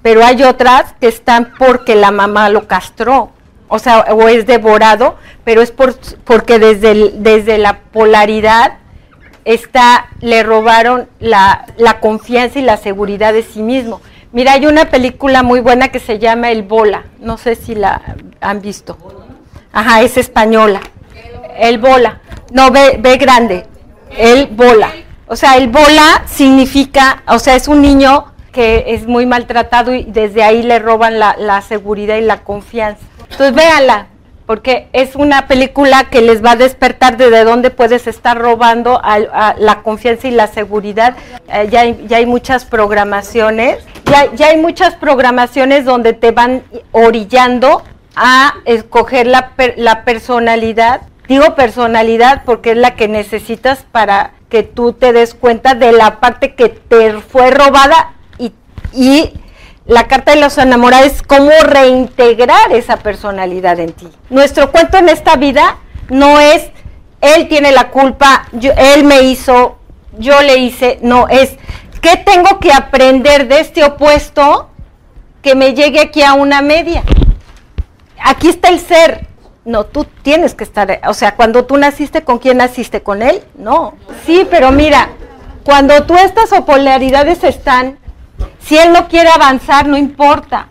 [0.00, 3.30] pero hay otras que están porque la mamá lo castró,
[3.68, 5.94] o sea, o es devorado, pero es por,
[6.24, 8.78] porque desde, desde la polaridad
[9.44, 14.00] está, le robaron la, la confianza y la seguridad de sí mismo.
[14.32, 18.02] Mira, hay una película muy buena que se llama El Bola, no sé si la
[18.40, 18.98] han visto.
[19.72, 20.80] Ajá, es española.
[21.58, 22.20] El Bola.
[22.52, 23.66] No, ve, ve grande.
[24.16, 24.92] El Bola.
[25.26, 30.04] O sea, el Bola significa, o sea, es un niño que es muy maltratado y
[30.04, 33.02] desde ahí le roban la, la seguridad y la confianza.
[33.30, 34.08] Entonces véanla,
[34.48, 39.54] porque es una película que les va a despertar de, dónde puedes estar robando a,
[39.58, 41.16] la confianza y la seguridad.
[41.52, 43.76] Eh, ya, hay, ya, hay, muchas programaciones,
[44.10, 47.82] ya, ya, hay muchas programaciones donde te van orillando
[48.16, 51.02] a escoger la, la personalidad.
[51.28, 56.20] Digo personalidad porque es la que necesitas para que tú te des cuenta de la
[56.20, 58.52] parte que te fue robada y,
[58.94, 59.32] y
[59.84, 64.08] la carta de los enamorados es cómo reintegrar esa personalidad en ti.
[64.30, 65.76] Nuestro cuento en esta vida
[66.08, 66.70] no es
[67.20, 69.78] él tiene la culpa, él me hizo,
[70.18, 71.56] yo le hice, no, es
[72.00, 74.68] qué tengo que aprender de este opuesto
[75.42, 77.02] que me llegue aquí a una media.
[78.22, 79.26] Aquí está el ser.
[79.64, 83.02] No, tú tienes que estar, o sea, cuando tú naciste, ¿con quién naciste?
[83.02, 83.42] ¿Con él?
[83.54, 83.94] No.
[84.24, 85.10] Sí, pero mira,
[85.62, 87.98] cuando tú estas polaridades están,
[88.60, 90.68] si él no quiere avanzar, no importa.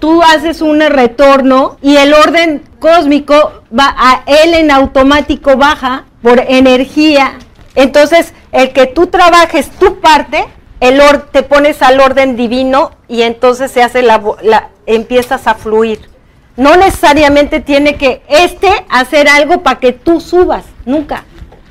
[0.00, 6.40] Tú haces un retorno y el orden cósmico va a él en automático baja por
[6.40, 7.38] energía.
[7.74, 10.46] Entonces, el que tú trabajes tu parte,
[10.80, 11.00] el
[11.32, 16.08] te pones al orden divino y entonces se hace la, la empiezas a fluir.
[16.56, 21.24] No necesariamente tiene que este hacer algo para que tú subas, nunca,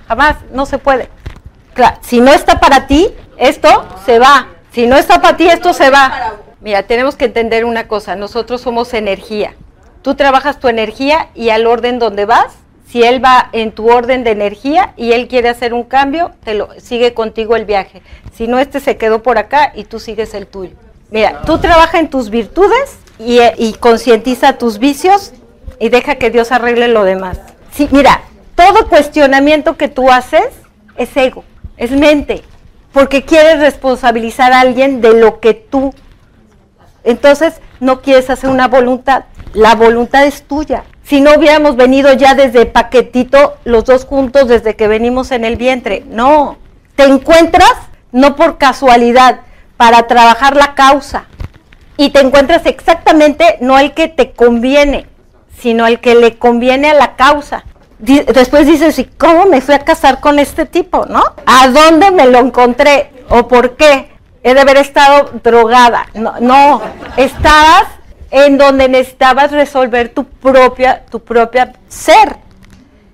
[0.08, 1.10] jamás, no se puede.
[2.02, 4.48] si no está para ti, esto se va.
[4.72, 6.34] Si no está para ti, esto se va.
[6.60, 9.54] Mira, tenemos que entender una cosa, nosotros somos energía.
[10.02, 12.54] Tú trabajas tu energía y al orden donde vas,
[12.88, 16.54] si él va en tu orden de energía y él quiere hacer un cambio, te
[16.54, 18.02] lo sigue contigo el viaje.
[18.34, 20.76] Si no, este se quedó por acá y tú sigues el tuyo.
[21.10, 25.34] Mira, tú trabaja en tus virtudes y, y concientiza tus vicios
[25.80, 27.40] y deja que Dios arregle lo demás.
[27.72, 28.22] Sí, mira,
[28.56, 30.50] todo cuestionamiento que tú haces
[30.98, 31.44] es ego,
[31.78, 32.44] es mente
[32.94, 35.94] porque quieres responsabilizar a alguien de lo que tú.
[37.04, 39.26] Entonces, no quieres hacer una voluntad.
[39.54, 40.84] La voluntad es tuya.
[41.04, 45.58] Si no hubiéramos venido ya desde paquetito, los dos juntos, desde que venimos en el
[45.58, 46.04] vientre.
[46.08, 46.58] No.
[46.96, 47.74] Te encuentras
[48.12, 49.42] no por casualidad,
[49.76, 51.26] para trabajar la causa.
[51.98, 55.08] Y te encuentras exactamente no el que te conviene,
[55.60, 57.64] sino el que le conviene a la causa
[58.04, 61.24] después dices, ¿y cómo me fui a casar con este tipo, no?
[61.46, 63.12] ¿A dónde me lo encontré?
[63.30, 64.12] ¿O por qué?
[64.44, 66.08] He de haber estado drogada.
[66.14, 66.82] No, no,
[67.16, 67.86] estabas
[68.34, 72.38] en donde necesitabas resolver tu propia, tu propia ser.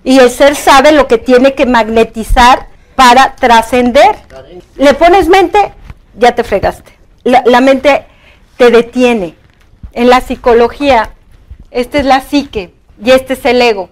[0.01, 4.15] Y el ser sabe lo que tiene que magnetizar para trascender.
[4.77, 5.73] Le pones mente,
[6.17, 6.93] ya te fregaste.
[7.25, 8.05] La, la mente
[8.55, 9.35] te detiene.
[9.91, 11.09] En la psicología,
[11.69, 13.89] esta es la psique y este es el ego.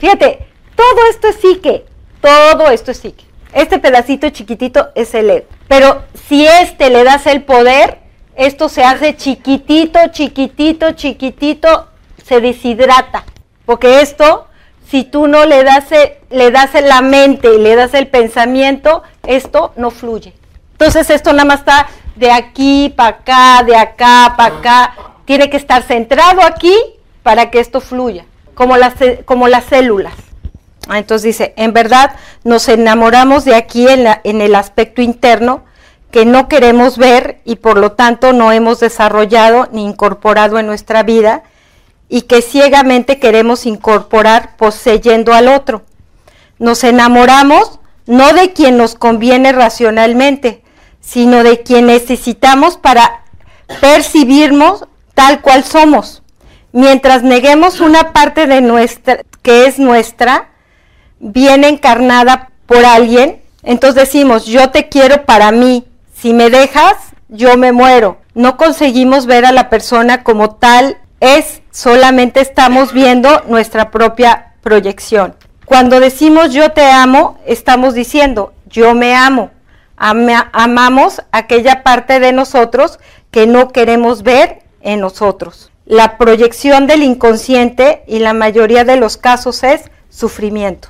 [0.00, 1.84] Fíjate, todo esto es psique,
[2.20, 3.24] todo esto es psique.
[3.52, 5.46] Este pedacito chiquitito es el ego.
[5.68, 8.05] Pero si este le das el poder,
[8.36, 11.88] esto se hace chiquitito, chiquitito, chiquitito,
[12.24, 13.24] se deshidrata.
[13.64, 14.46] Porque esto,
[14.88, 15.86] si tú no le das,
[16.30, 20.34] le das la mente y le das el pensamiento, esto no fluye.
[20.72, 24.94] Entonces esto nada más está de aquí para acá, de acá para acá.
[25.24, 26.74] Tiene que estar centrado aquí
[27.22, 28.94] para que esto fluya como las,
[29.24, 30.14] como las células.
[30.88, 35.64] Ah, entonces dice, en verdad nos enamoramos de aquí en el aspecto interno
[36.16, 41.02] que no queremos ver y por lo tanto no hemos desarrollado ni incorporado en nuestra
[41.02, 41.42] vida
[42.08, 45.82] y que ciegamente queremos incorporar poseyendo al otro.
[46.58, 50.62] Nos enamoramos no de quien nos conviene racionalmente,
[51.02, 53.20] sino de quien necesitamos para
[53.82, 56.22] percibirnos tal cual somos.
[56.72, 60.48] Mientras neguemos una parte de nuestra, que es nuestra,
[61.18, 65.84] bien encarnada por alguien, entonces decimos, yo te quiero para mí,
[66.26, 66.96] si me dejas,
[67.28, 68.18] yo me muero.
[68.34, 75.36] No conseguimos ver a la persona como tal es, solamente estamos viendo nuestra propia proyección.
[75.66, 79.52] Cuando decimos yo te amo, estamos diciendo yo me amo.
[79.96, 82.98] amamos aquella parte de nosotros
[83.30, 85.70] que no queremos ver en nosotros.
[85.84, 90.88] La proyección del inconsciente y la mayoría de los casos es sufrimiento.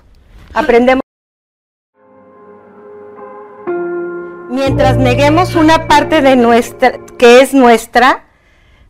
[0.55, 1.06] Aprendemos.
[4.57, 8.25] Mientras neguemos una parte de nuestra que es nuestra,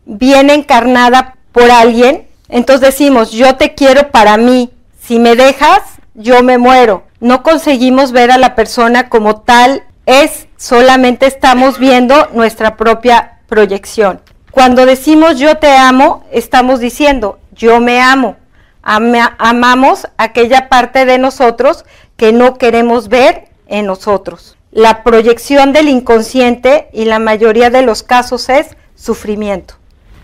[0.05, 5.81] viene encarnada por alguien, entonces decimos, yo te quiero para mí, si me dejas,
[6.13, 7.03] yo me muero.
[7.19, 14.21] No conseguimos ver a la persona como tal es, solamente estamos viendo nuestra propia proyección.
[14.51, 18.37] Cuando decimos yo te amo, estamos diciendo yo me amo.
[18.81, 21.83] amamos aquella parte de nosotros
[22.15, 24.56] que no queremos ver en nosotros.
[24.77, 29.73] La proyección del inconsciente y la mayoría de los casos es sufrimiento.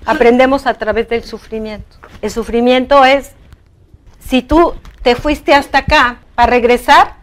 [0.05, 1.97] Aprendemos a través del sufrimiento.
[2.21, 3.31] El sufrimiento es,
[4.19, 7.15] si tú te fuiste hasta acá para regresar,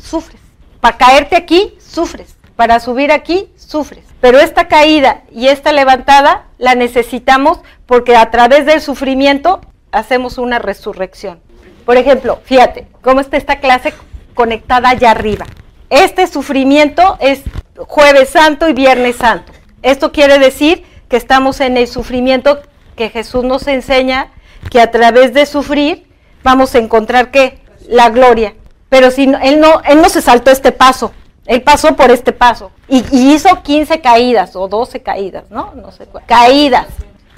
[0.00, 0.40] sufres.
[0.80, 2.36] Para caerte aquí, sufres.
[2.54, 4.04] Para subir aquí, sufres.
[4.20, 10.60] Pero esta caída y esta levantada la necesitamos porque a través del sufrimiento hacemos una
[10.60, 11.40] resurrección.
[11.84, 13.92] Por ejemplo, fíjate cómo está esta clase
[14.34, 15.46] conectada allá arriba.
[15.92, 17.42] Este sufrimiento es
[17.76, 19.52] jueves santo y viernes santo.
[19.82, 22.62] Esto quiere decir que estamos en el sufrimiento
[22.96, 24.32] que Jesús nos enseña
[24.70, 26.06] que a través de sufrir
[26.42, 28.54] vamos a encontrar que la gloria.
[28.88, 31.12] Pero si él no él no se saltó este paso,
[31.44, 35.74] él pasó por este paso y, hizo 15 caídas o 12 caídas, ¿no?
[35.74, 36.24] No sé cuál.
[36.24, 36.86] Caídas.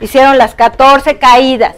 [0.01, 1.75] Hicieron las 14 caídas.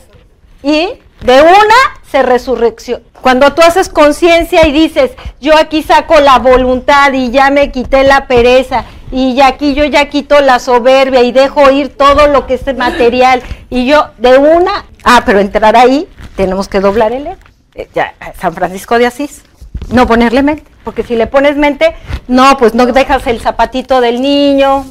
[0.62, 0.90] Y
[1.22, 1.74] de una
[2.10, 3.02] se resurrección.
[3.20, 8.04] Cuando tú haces conciencia y dices, yo aquí saco la voluntad y ya me quité
[8.04, 12.54] la pereza y aquí yo ya quito la soberbia y dejo ir todo lo que
[12.54, 17.36] es material y yo de una, ah, pero entrar ahí tenemos que doblar el ego.
[17.74, 19.42] Eh, ya, San Francisco de Asís,
[19.90, 21.94] no ponerle mente, porque si le pones mente,
[22.28, 24.84] no, pues no dejas el zapatito del niño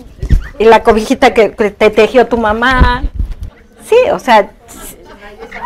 [0.59, 3.03] y la cobijita que te tejió tu mamá.
[3.87, 4.49] Sí, o sea,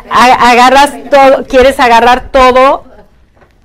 [0.10, 2.86] agarras todo, quieres agarrar todo,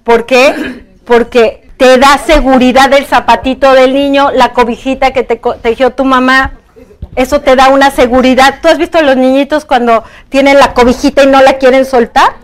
[0.03, 0.85] ¿por qué?
[1.05, 6.53] Porque te da seguridad el zapatito del niño, la cobijita que te tejió tu mamá,
[7.17, 8.59] eso te da una seguridad.
[8.61, 12.35] ¿Tú has visto a los niñitos cuando tienen la cobijita y no la quieren soltar?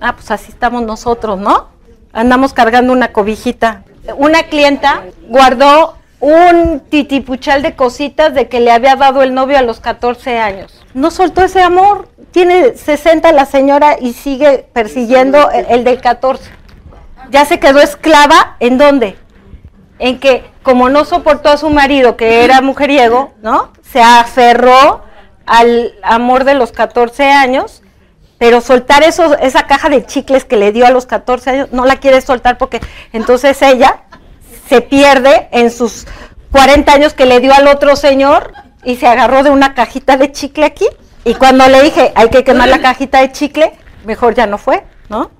[0.00, 1.68] Ah, pues así estamos nosotros, ¿no?
[2.12, 3.82] Andamos cargando una cobijita.
[4.16, 9.62] Una clienta guardó un titipuchal de cositas de que le había dado el novio a
[9.62, 10.84] los 14 años.
[10.94, 12.08] No soltó ese amor.
[12.30, 16.50] Tiene 60 la señora y sigue persiguiendo el, del 14.
[17.30, 19.16] Ya se quedó esclava en dónde?
[19.98, 23.72] En que como no soportó a su marido, que era mujeriego, ¿no?
[23.82, 25.02] Se aferró
[25.46, 27.82] al amor de los 14 años,
[28.38, 31.86] pero soltar eso, esa caja de chicles que le dio a los 14 años, no
[31.86, 32.80] la quiere soltar porque
[33.12, 34.02] entonces ella
[34.68, 36.06] se pierde en sus
[36.52, 38.52] 40 años que le dio al otro señor
[38.84, 40.86] y se agarró de una cajita de chicle aquí.
[41.24, 43.72] Y cuando le dije, hay que quemar la cajita de chicle,
[44.04, 45.30] mejor ya no fue, ¿no?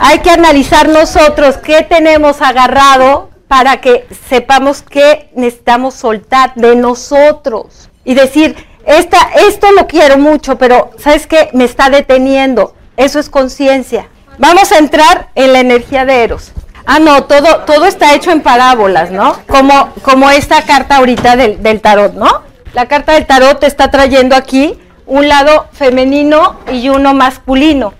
[0.00, 7.90] Hay que analizar nosotros qué tenemos agarrado para que sepamos qué necesitamos soltar de nosotros
[8.04, 9.18] y decir, esta,
[9.48, 11.50] esto lo quiero mucho, pero ¿sabes qué?
[11.52, 12.74] Me está deteniendo.
[12.96, 14.08] Eso es conciencia.
[14.38, 16.52] Vamos a entrar en la energía de Eros.
[16.86, 19.38] Ah, no, todo, todo está hecho en parábolas, ¿no?
[19.46, 22.42] Como, como esta carta ahorita del, del tarot, ¿no?
[22.74, 27.94] La carta del tarot te está trayendo aquí un lado femenino y uno masculino.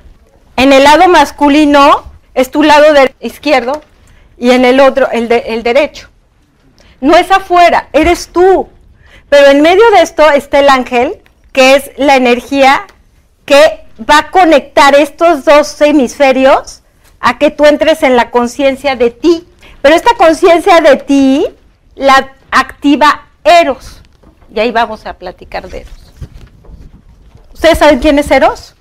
[0.57, 3.83] En el lado masculino es tu lado de izquierdo
[4.37, 6.09] y en el otro el, de, el derecho.
[7.01, 8.69] No es afuera, eres tú.
[9.29, 12.87] Pero en medio de esto está el ángel, que es la energía
[13.47, 16.83] que va a conectar estos dos hemisferios
[17.25, 19.49] a que tú entres en la conciencia de ti.
[19.81, 21.47] Pero esta conciencia de ti
[21.95, 24.03] la activa Eros.
[24.55, 26.13] Y ahí vamos a platicar de Eros.
[27.55, 28.75] ¿Ustedes saben quién es Eros?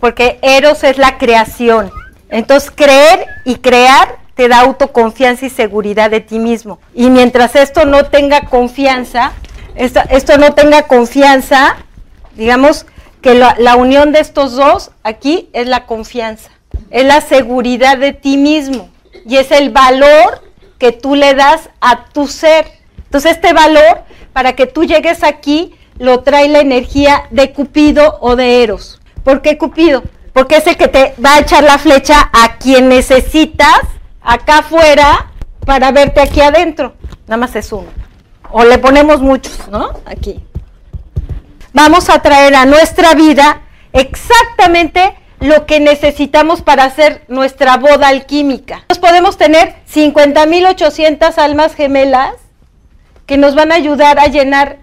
[0.00, 1.92] Porque Eros es la creación.
[2.30, 6.78] Entonces, creer y crear te da autoconfianza y seguridad de ti mismo.
[6.94, 9.32] Y mientras esto no tenga confianza,
[9.74, 11.76] esto, no tenga confianza,
[12.36, 12.86] digamos
[13.20, 16.50] que la unión de estos dos aquí es la confianza
[16.90, 18.90] es la seguridad de ti mismo
[19.26, 20.42] y es el valor
[20.78, 22.66] que tú le das a tu ser.
[23.04, 24.02] Entonces este valor,
[24.32, 29.00] para que tú llegues aquí, lo trae la energía de Cupido o de Eros.
[29.22, 30.02] ¿Por qué Cupido?
[30.32, 33.80] Porque es el que te va a echar la flecha a quien necesitas
[34.22, 35.30] acá afuera
[35.64, 36.94] para verte aquí adentro.
[37.26, 37.88] Nada más es uno.
[38.50, 39.90] O le ponemos muchos, ¿no?
[40.06, 40.42] Aquí.
[41.72, 43.62] Vamos a traer a nuestra vida
[43.92, 48.84] exactamente lo que necesitamos para hacer nuestra boda alquímica.
[48.88, 52.34] Nos podemos tener 50.800 almas gemelas
[53.26, 54.78] que nos van a ayudar a llenar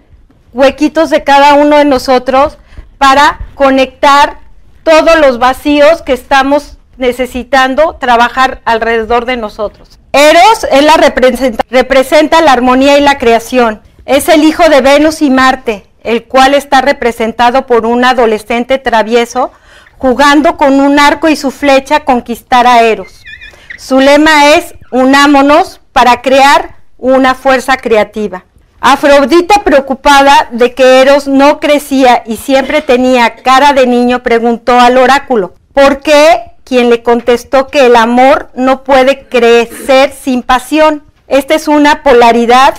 [0.52, 2.58] huequitos de cada uno de nosotros
[2.98, 4.38] para conectar
[4.82, 9.98] todos los vacíos que estamos necesitando trabajar alrededor de nosotros.
[10.12, 13.80] Eros es la representa, representa la armonía y la creación.
[14.04, 19.52] Es el hijo de Venus y Marte, el cual está representado por un adolescente travieso
[20.00, 23.22] jugando con un arco y su flecha conquistar a Eros.
[23.76, 28.46] Su lema es unámonos para crear una fuerza creativa.
[28.80, 34.96] Afrodita, preocupada de que Eros no crecía y siempre tenía cara de niño, preguntó al
[34.96, 36.52] oráculo, ¿por qué?
[36.64, 41.02] Quien le contestó que el amor no puede crecer sin pasión.
[41.28, 42.74] Esta es una polaridad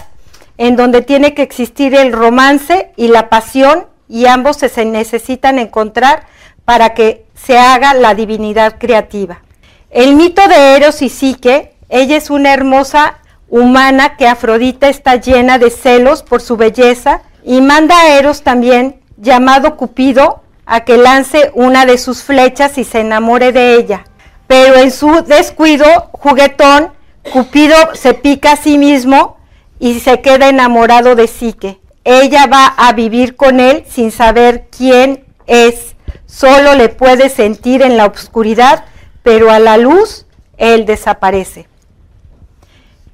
[0.57, 6.25] en donde tiene que existir el romance y la pasión y ambos se necesitan encontrar
[6.71, 9.41] para que se haga la divinidad creativa.
[9.89, 13.17] El mito de Eros y Psique, ella es una hermosa
[13.49, 19.01] humana que Afrodita está llena de celos por su belleza y manda a Eros también,
[19.17, 24.05] llamado Cupido, a que lance una de sus flechas y se enamore de ella.
[24.47, 26.93] Pero en su descuido juguetón,
[27.33, 29.35] Cupido se pica a sí mismo
[29.77, 31.81] y se queda enamorado de Psique.
[32.05, 35.91] Ella va a vivir con él sin saber quién es
[36.31, 38.85] Solo le puede sentir en la oscuridad,
[39.21, 40.25] pero a la luz
[40.57, 41.67] él desaparece.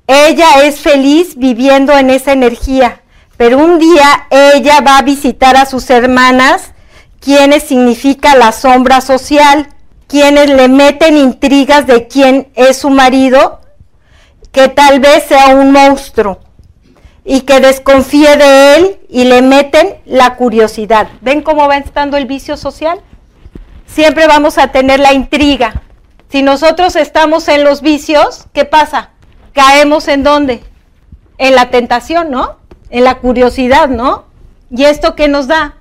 [0.05, 3.01] Ella es feliz viviendo en esa energía,
[3.35, 6.73] pero un día ella va a visitar a sus hermanas,
[7.19, 9.67] quienes significa la sombra social,
[10.07, 13.61] quienes le meten intrigas de quién es su marido,
[14.51, 16.46] que tal vez sea un monstruo
[17.29, 21.09] y que desconfíe de él y le meten la curiosidad.
[21.19, 23.01] ¿Ven cómo va estando el vicio social?
[23.85, 25.81] Siempre vamos a tener la intriga.
[26.29, 29.09] Si nosotros estamos en los vicios, ¿qué pasa?
[29.51, 30.63] Caemos en dónde?
[31.37, 32.59] En la tentación, ¿no?
[32.89, 34.23] En la curiosidad, ¿no?
[34.71, 35.75] ¿Y esto qué nos da?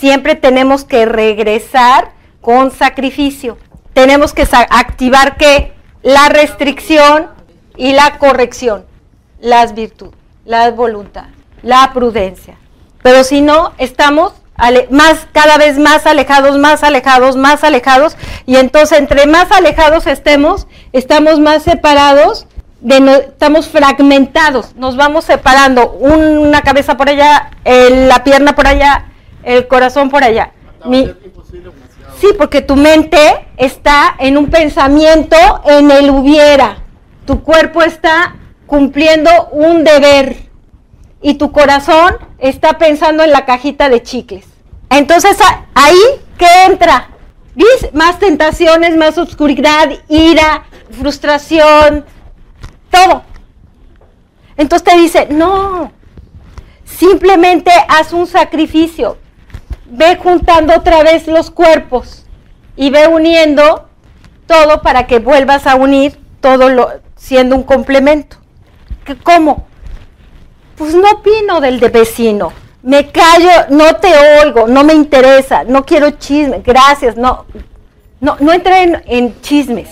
[0.00, 3.56] Siempre tenemos que regresar con sacrificio.
[3.92, 5.74] Tenemos que activar qué?
[6.02, 7.28] La restricción
[7.76, 8.84] y la corrección,
[9.38, 10.18] las virtudes
[10.48, 11.26] la voluntad,
[11.62, 12.56] la prudencia.
[13.02, 14.32] Pero si no, estamos
[14.90, 20.66] más, cada vez más alejados, más alejados, más alejados, y entonces entre más alejados estemos,
[20.92, 22.46] estamos más separados,
[22.80, 29.04] de estamos fragmentados, nos vamos separando, una cabeza por allá, la pierna por allá,
[29.42, 30.52] el corazón por allá.
[32.20, 35.36] sí, porque tu mente está en un pensamiento
[35.66, 36.78] en el hubiera,
[37.26, 38.34] tu cuerpo está
[38.68, 40.36] cumpliendo un deber
[41.20, 44.44] y tu corazón está pensando en la cajita de chicles.
[44.90, 45.36] Entonces
[45.74, 45.98] ahí,
[46.38, 47.08] ¿qué entra?
[47.56, 47.92] ¿Ves?
[47.92, 52.04] Más tentaciones, más oscuridad, ira, frustración,
[52.90, 53.22] todo.
[54.56, 55.90] Entonces te dice, no,
[56.84, 59.18] simplemente haz un sacrificio.
[59.86, 62.26] Ve juntando otra vez los cuerpos
[62.76, 63.88] y ve uniendo
[64.46, 68.36] todo para que vuelvas a unir todo lo, siendo un complemento.
[69.16, 69.66] ¿Cómo?
[70.76, 72.52] Pues no opino del de vecino.
[72.82, 74.08] Me callo, no te
[74.42, 77.44] oigo, no me interesa, no quiero chismes, gracias, no,
[78.20, 79.88] no, no entré en, en chismes.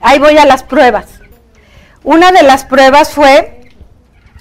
[0.00, 1.06] Ahí voy a las pruebas.
[2.02, 3.70] Una de las pruebas fue,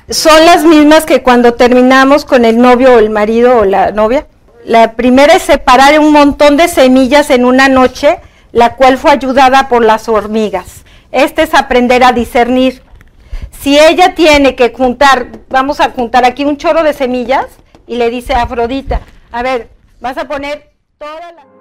[0.10, 4.28] son las mismas que cuando terminamos con el novio o el marido o la novia.
[4.64, 8.20] La primera es separar un montón de semillas en una noche,
[8.52, 10.86] la cual fue ayudada por las hormigas.
[11.12, 12.84] Este es aprender a discernir.
[13.52, 17.46] Si ella tiene que juntar, vamos a juntar aquí un chorro de semillas
[17.88, 19.70] y le dice a Afrodita, a ver,
[20.00, 21.56] vas a poner toda la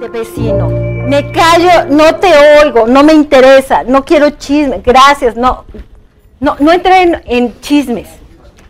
[0.00, 0.68] de vecino.
[0.68, 2.28] Me callo, no te
[2.62, 5.64] oigo, no me interesa, no quiero chismes, gracias, no,
[6.40, 8.08] no, no entré en, en chismes.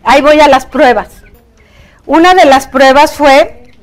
[0.03, 1.09] Ahí voy a las pruebas.
[2.05, 3.73] Una de las pruebas fue,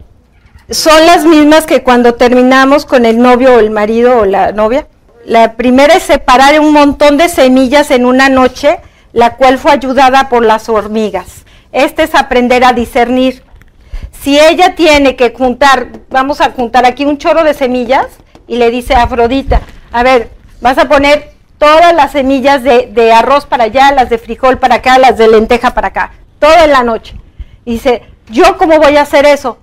[0.71, 4.89] son las mismas que cuando terminamos con el novio o el marido o la novia.
[5.27, 8.79] La primera es separar un montón de semillas en una noche,
[9.13, 11.45] la cual fue ayudada por las hormigas.
[11.73, 13.43] Este es aprender a discernir.
[14.13, 18.07] Si ella tiene que juntar, vamos a juntar aquí un chorro de semillas
[18.47, 23.47] y le dice a Afrodita, a ver, vas a poner todas las semillas de, arroz
[23.47, 27.17] para allá, las de frijol para acá, las de lenteja para acá, toda la noche.
[27.65, 29.59] Y dice, ¿yo cómo voy a hacer eso?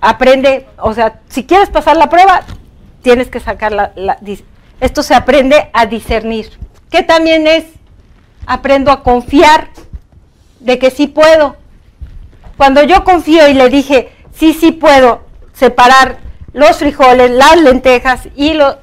[0.00, 2.42] Aprende, o sea, si quieres pasar la prueba,
[3.02, 4.16] tienes que sacar la
[4.80, 6.58] Esto se aprende a discernir.
[6.90, 7.64] ¿Qué también es?
[8.46, 9.68] Aprendo a confiar
[10.60, 11.56] de que sí puedo.
[12.56, 15.22] Cuando yo confío y le dije, sí, sí puedo
[15.52, 16.18] separar
[16.52, 18.78] los frijoles, las lentejas y lo,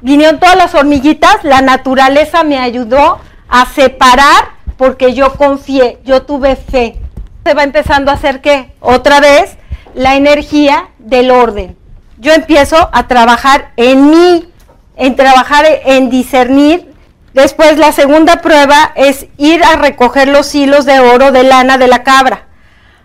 [0.00, 6.56] vinieron todas las hormiguitas, la naturaleza me ayudó a separar porque yo confié, yo tuve
[6.56, 6.96] fe.
[7.44, 8.72] Se va empezando a hacer qué?
[8.80, 9.56] Otra vez
[9.94, 11.76] la energía del orden.
[12.18, 14.52] Yo empiezo a trabajar en mí,
[15.00, 16.92] en trabajar en discernir.
[17.32, 21.88] Después la segunda prueba es ir a recoger los hilos de oro de lana de
[21.88, 22.44] la cabra.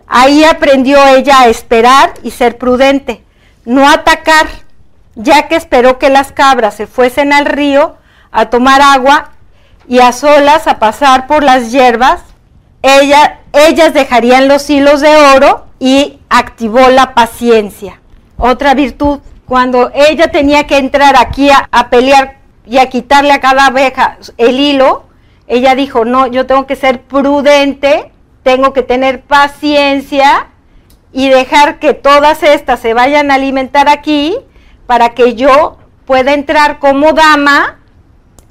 [0.05, 3.23] Ahí aprendió ella a esperar y ser prudente,
[3.63, 4.47] no atacar,
[5.15, 7.95] ya que esperó que las cabras se fuesen al río
[8.29, 9.31] a tomar agua
[9.87, 12.21] y a solas a pasar por las hierbas.
[12.81, 18.01] Ella, ellas dejarían los hilos de oro y activó la paciencia.
[18.37, 23.67] Otra virtud, cuando ella tenía que entrar aquí a, pelear y a quitarle a cada
[23.67, 25.03] abeja el hilo,
[25.47, 28.11] ella dijo, no, yo tengo que ser prudente,
[28.43, 30.47] tengo que tener paciencia
[31.13, 34.35] y dejar que todas estas se vayan a alimentar aquí
[34.87, 37.79] para que yo pueda entrar como dama,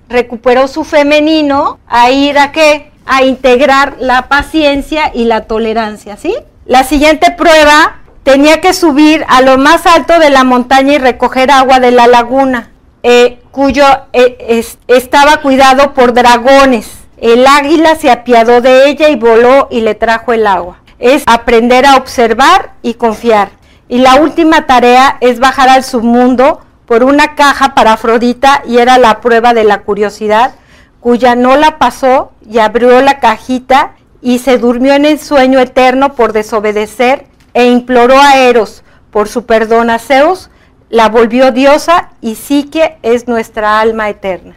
[0.08, 2.92] recuperó su femenino, a ir a qué?
[3.06, 6.34] A integrar la paciencia y la tolerancia, ¿sí?
[6.66, 11.50] La siguiente prueba tenía que subir a lo más alto de la montaña y recoger
[11.50, 12.70] agua de la laguna,
[13.02, 16.90] eh, cuyo eh, estaba cuidado por dragones.
[17.18, 20.78] El águila se apiadó de ella y voló y le trajo el agua.
[20.98, 23.50] Es aprender a observar y confiar.
[23.88, 28.98] Y la última tarea es bajar al submundo por una caja para Afrodita y era
[28.98, 30.54] la prueba de la curiosidad,
[31.00, 36.14] cuya no la pasó y abrió la cajita y se durmió en el sueño eterno
[36.14, 40.50] por desobedecer e imploró a Eros por su perdón a Zeus,
[40.90, 44.56] la volvió diosa y Psique es nuestra alma eterna.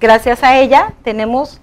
[0.00, 1.60] Gracias a ella tenemos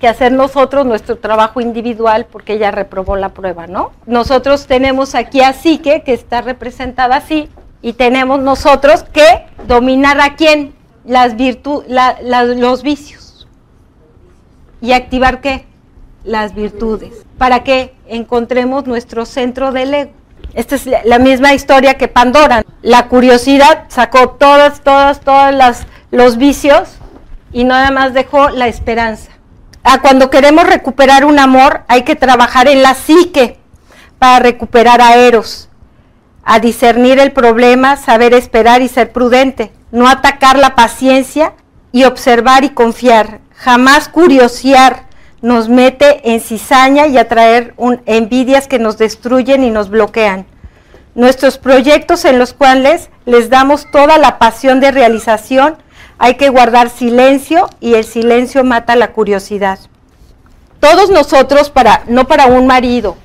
[0.00, 3.92] que hacer nosotros nuestro trabajo individual porque ella reprobó la prueba, ¿no?
[4.06, 7.48] Nosotros tenemos aquí a Psique, que está representada así,
[7.82, 10.74] y tenemos nosotros que dominar a quién?
[11.04, 11.88] Las virtudes,
[12.56, 13.46] los vicios.
[14.80, 15.66] ¿Y activar qué?
[16.24, 20.12] Las virtudes, para que encontremos nuestro centro del ego.
[20.54, 22.62] Esta es la misma historia que Pandora.
[22.82, 26.98] La curiosidad sacó todas, todas, todas las, los vicios
[27.52, 29.30] y nada más dejó la esperanza.
[29.84, 33.58] A cuando queremos recuperar un amor hay que trabajar en la psique
[34.18, 35.68] para recuperar a Eros,
[36.44, 41.54] a discernir el problema, saber esperar y ser prudente, no atacar la paciencia
[41.92, 45.06] y observar y confiar, jamás curiosear,
[45.42, 50.46] nos mete en cizaña y atraer un, envidias que nos destruyen y nos bloquean.
[51.14, 55.76] Nuestros proyectos en los cuales les damos toda la pasión de realización,
[56.18, 59.78] hay que guardar silencio y el silencio mata la curiosidad.
[60.80, 63.16] Todos nosotros, para, no para un marido,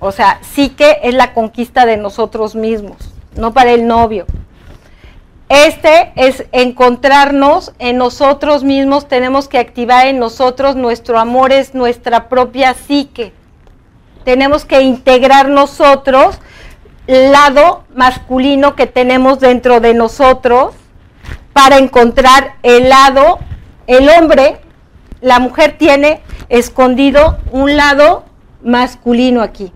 [0.00, 2.96] o sea, sí que es la conquista de nosotros mismos,
[3.36, 4.26] no para el novio.
[5.50, 12.28] Este es encontrarnos en nosotros mismos, tenemos que activar en nosotros nuestro amor, es nuestra
[12.28, 13.32] propia psique.
[14.22, 16.38] Tenemos que integrar nosotros
[17.08, 20.72] el lado masculino que tenemos dentro de nosotros
[21.52, 23.40] para encontrar el lado,
[23.88, 24.60] el hombre,
[25.20, 28.24] la mujer tiene escondido un lado
[28.62, 29.72] masculino aquí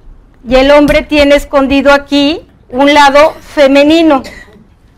[0.49, 4.23] y el hombre tiene escondido aquí un lado femenino.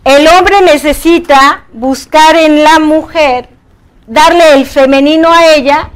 [0.07, 3.49] El hombre necesita buscar en la mujer,
[4.07, 5.91] darle el femenino a ella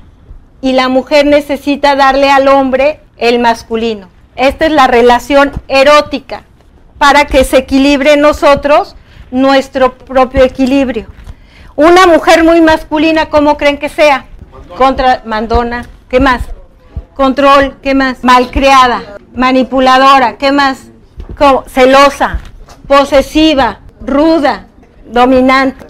[0.61, 4.09] y la mujer necesita darle al hombre el masculino.
[4.35, 6.43] Esta es la relación erótica
[6.99, 8.97] para que se equilibre en nosotros
[9.31, 11.07] nuestro propio equilibrio.
[11.77, 14.25] Una mujer muy masculina, ¿cómo creen que sea?
[14.77, 16.43] Contra mandona, ¿qué más?
[17.15, 18.25] Control, ¿qué más?
[18.25, 20.89] Malcriada, manipuladora, ¿qué más?
[21.69, 22.41] celosa,
[22.89, 24.67] posesiva, ruda,
[25.07, 25.87] dominante.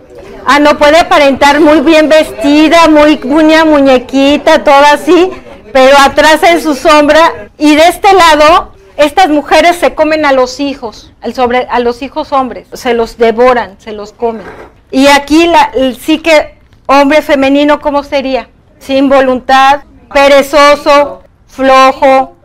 [0.47, 5.31] Ah, no puede aparentar muy bien vestida, muy muñequita, toda así,
[5.73, 7.49] pero atrás en su sombra.
[7.59, 12.33] Y de este lado, estas mujeres se comen a los hijos, sobre, a los hijos
[12.33, 14.45] hombres, se los devoran, se los comen.
[14.91, 18.49] Y aquí la, sí que hombre femenino, ¿cómo sería?
[18.79, 19.83] Sin voluntad,
[20.13, 22.37] perezoso, flojo,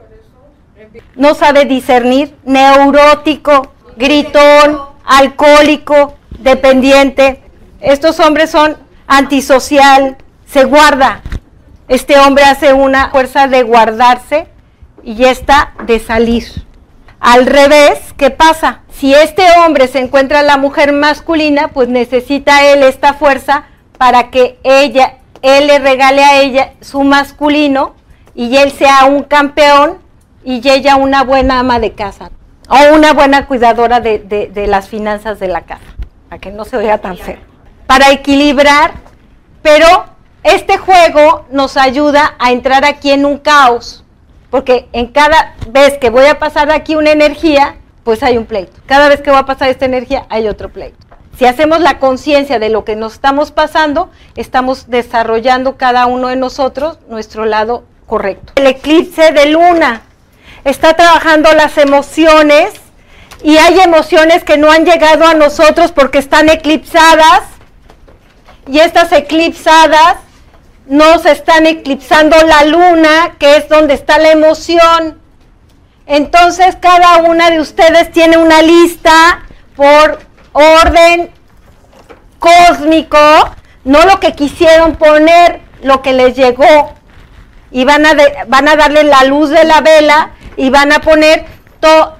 [1.16, 7.42] no sabe discernir, neurótico, gritón, alcohólico, dependiente.
[7.80, 8.78] Estos hombres son
[9.08, 11.22] antisocial, se guarda.
[11.88, 14.48] Este hombre hace una fuerza de guardarse
[15.04, 16.46] y esta de salir.
[17.20, 18.82] Al revés, ¿qué pasa?
[18.92, 23.66] Si este hombre se encuentra la mujer masculina, pues necesita él esta fuerza
[23.98, 27.96] para que ella, él le regale a ella su masculino
[28.34, 30.00] y él sea un campeón
[30.44, 32.32] y ella una buena ama de casa
[32.70, 35.86] o una buena cuidadora de, las finanzas de la casa,
[36.30, 37.40] para que no se oiga tan feo.
[37.88, 38.94] Para equilibrar,
[39.62, 40.06] pero
[40.44, 44.04] este juego nos ayuda a entrar aquí en un caos,
[44.50, 48.80] porque en cada vez que voy a pasar aquí una energía, pues hay un pleito.
[48.86, 50.98] Cada vez que voy a pasar esta energía, hay otro pleito.
[51.38, 56.38] Si hacemos la conciencia de lo que nos estamos pasando, estamos desarrollando cada uno de
[56.38, 58.54] nosotros nuestro lado correcto.
[58.56, 60.04] El eclipse de luna
[60.66, 62.74] está trabajando las emociones
[63.44, 67.44] y hay emociones que no han llegado a nosotros porque están eclipsadas
[68.68, 70.18] y estas eclipsadas
[70.88, 75.20] nos están eclipsando la luna, que es donde está la emoción.
[76.08, 79.44] Entonces cada una de ustedes tiene una lista
[79.76, 80.20] por
[80.54, 81.30] orden
[82.40, 83.18] cósmico,
[83.84, 86.94] no lo que quisieron poner, lo que les llegó.
[87.72, 88.14] Y van a,
[88.48, 91.46] van a darle la luz de la vela y van a poner,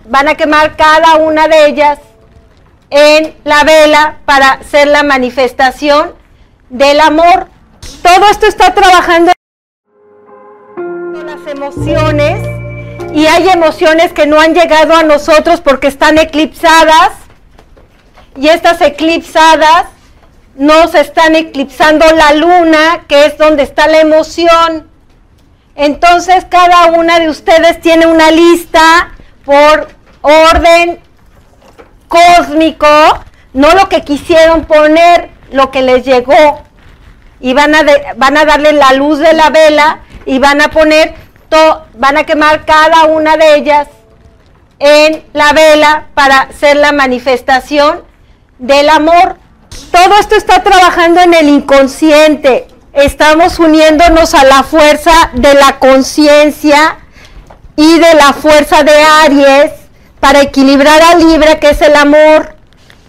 [0.06, 2.00] van a quemar cada una de ellas
[2.90, 6.14] en la vela para hacer la manifestación
[6.70, 7.48] del amor.
[8.02, 9.32] Todo esto está trabajando
[11.26, 12.48] las emociones
[13.14, 17.12] y hay emociones que no han llegado a nosotros porque están eclipsadas
[18.36, 19.86] y estas eclipsadas
[20.56, 24.90] nos están eclipsando la luna, que es donde está la emoción.
[25.76, 29.12] Entonces cada una de ustedes tiene una lista
[29.44, 29.90] por
[30.22, 31.00] orden
[32.08, 32.88] cósmico,
[33.54, 36.64] no lo que quisieron poner, lo que les llegó.
[37.40, 37.84] Y van a,
[38.16, 41.14] van a darle la luz de la vela y van a poner,
[41.94, 43.88] van a quemar cada una de ellas
[44.80, 48.04] en la vela para hacer la manifestación
[48.60, 49.38] del amor.
[49.92, 57.00] Todo esto está trabajando en el inconsciente, estamos uniéndonos a la fuerza de la conciencia
[57.76, 58.94] y de la fuerza de
[59.24, 59.72] Aries
[60.20, 62.56] para equilibrar a Libra, que es el amor.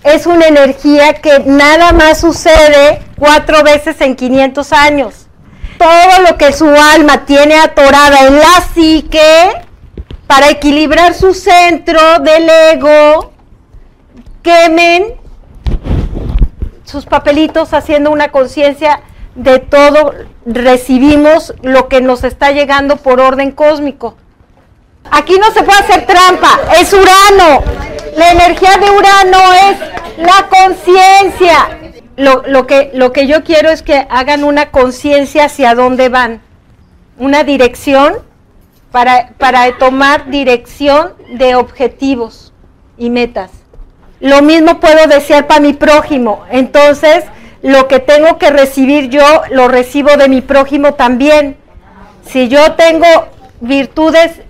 [0.03, 5.27] Es una energía que nada más sucede cuatro veces en 500 años.
[5.79, 9.53] Todo lo que su alma tiene atorada en la psique
[10.27, 13.33] para equilibrar su centro del ego,
[14.43, 15.15] quemen
[16.85, 19.01] sus papelitos haciendo una conciencia
[19.37, 20.13] de todo
[20.45, 24.17] recibimos lo que nos está llegando por orden cósmico.
[25.11, 27.63] Aquí no se puede hacer trampa, es Urano.
[28.17, 29.79] La energía de Urano es
[30.19, 31.79] la conciencia.
[32.17, 36.41] Lo, que, lo que yo quiero es que hagan una conciencia hacia dónde van,
[37.19, 38.15] una dirección
[38.91, 42.55] para, para tomar dirección de objetivos
[42.97, 43.51] y metas.
[44.21, 46.43] Lo mismo puedo desear para mi prójimo.
[46.51, 47.25] Entonces,
[47.63, 51.57] lo que tengo que recibir yo, lo recibo de mi prójimo también.
[52.27, 53.07] Si yo tengo
[53.61, 54.41] virtudes,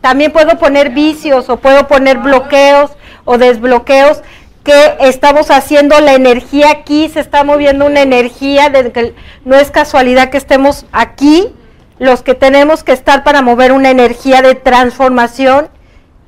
[0.00, 2.92] también puedo poner vicios o puedo poner bloqueos
[3.24, 4.22] o desbloqueos
[4.66, 9.70] que estamos haciendo la energía aquí, se está moviendo una energía, de que no es
[9.70, 11.54] casualidad que estemos aquí,
[12.00, 15.68] los que tenemos que estar para mover una energía de transformación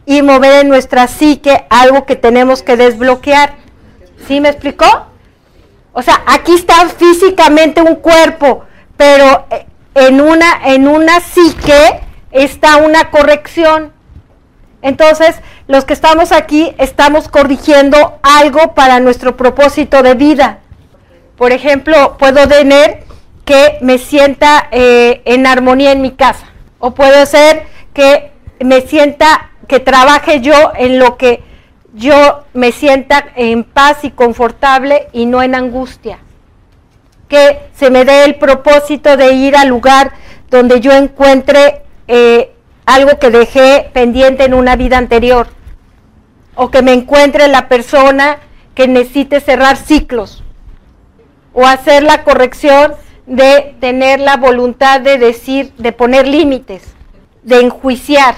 [0.07, 3.57] y mover en nuestra psique algo que tenemos que desbloquear.
[4.29, 5.08] ¿Sí me explicó?
[5.93, 8.65] O sea, aquí está físicamente un cuerpo,
[8.97, 13.93] pero eh, en una, en una psique está una corrección.
[14.81, 15.37] Entonces,
[15.67, 20.61] los que estamos aquí estamos corrigiendo algo para nuestro propósito de vida.
[21.37, 23.05] Por ejemplo, puedo tener
[23.45, 26.47] que me sienta eh, en armonía en mi casa.
[26.79, 28.31] O puedo ser que
[28.61, 31.43] me sienta, que trabaje yo en lo que
[31.99, 36.19] yo me sienta en paz y confortable y no en angustia.
[37.29, 40.13] Que se me dé el propósito de ir al lugar
[40.49, 42.55] donde yo encuentre eh,
[42.87, 45.49] algo que dejé pendiente en una vida anterior.
[46.55, 48.39] O que me encuentre la persona
[48.75, 50.43] que necesite cerrar ciclos.
[51.53, 52.95] O hacer la corrección
[53.27, 56.83] de tener la voluntad de decir, de poner límites,
[57.43, 58.37] de enjuiciar.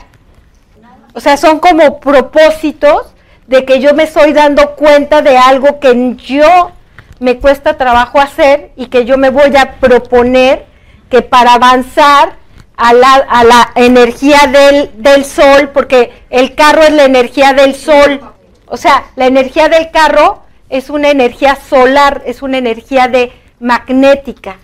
[1.12, 3.14] O sea, son como propósitos
[3.50, 6.70] de que yo me estoy dando cuenta de algo que yo
[7.18, 10.66] me cuesta trabajo hacer y que yo me voy a proponer
[11.10, 12.36] que para avanzar
[12.76, 17.74] a la, a la energía del, del sol, porque el carro es la energía del
[17.74, 18.20] sol,
[18.66, 24.58] o sea, la energía del carro es una energía solar, es una energía de magnética.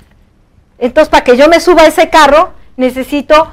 [0.79, 3.53] Entonces, para que yo me suba a ese carro, necesito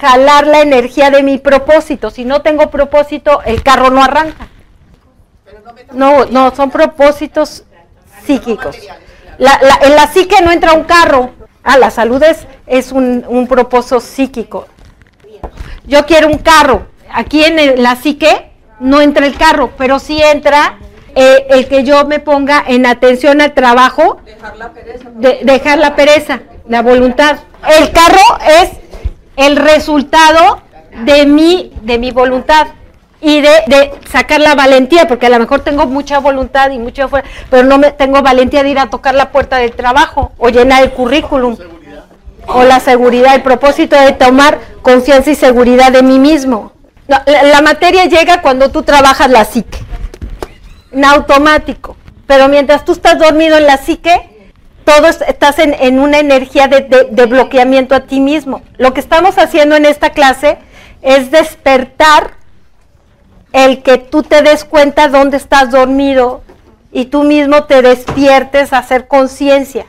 [0.00, 2.10] jalar la energía de mi propósito.
[2.10, 4.46] Si no tengo propósito, el carro no arranca.
[5.92, 7.64] No, no, son propósitos
[8.24, 8.76] psíquicos.
[9.38, 11.30] La, en la psique no entra un carro.
[11.62, 12.22] Ah, la salud
[12.66, 14.66] es, un, un propósito psíquico.
[15.86, 16.86] Yo quiero un carro.
[17.12, 20.78] Aquí en la psique no entra el carro, pero sí entra
[21.14, 25.10] eh, el que yo me ponga en atención al trabajo, dejar la pereza,
[25.42, 27.38] dejar la, pereza la voluntad.
[27.78, 28.70] El carro es
[29.36, 30.62] el resultado
[31.04, 32.68] de mi, de mi voluntad
[33.20, 37.28] y de, sacar la valentía, porque a lo mejor tengo mucha voluntad y mucha fuerza,
[37.50, 40.82] pero no me tengo valentía de ir a tocar la puerta del trabajo o llenar
[40.82, 41.56] el currículum.
[42.46, 46.72] O la seguridad, el propósito de tomar confianza y seguridad de mí mismo.
[47.06, 49.78] la, materia llega cuando tú trabajas la psique,
[50.90, 51.96] en automático.
[52.26, 54.30] Pero mientras tú estás dormido en la psique,
[54.84, 58.62] todo estás en, una energía de, de bloqueamiento a ti mismo.
[58.78, 60.58] Lo que estamos haciendo en esta clase
[61.02, 62.39] es despertar
[63.52, 66.42] el que tú te des cuenta dónde estás dormido
[66.92, 69.86] y tú mismo te despiertes a hacer conciencia.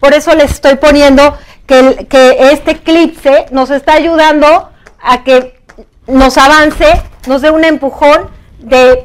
[0.00, 1.36] Por eso les estoy poniendo
[1.66, 5.60] que, que, este eclipse nos está ayudando a que
[6.06, 6.86] nos avance,
[7.26, 9.04] nos dé un empujón de,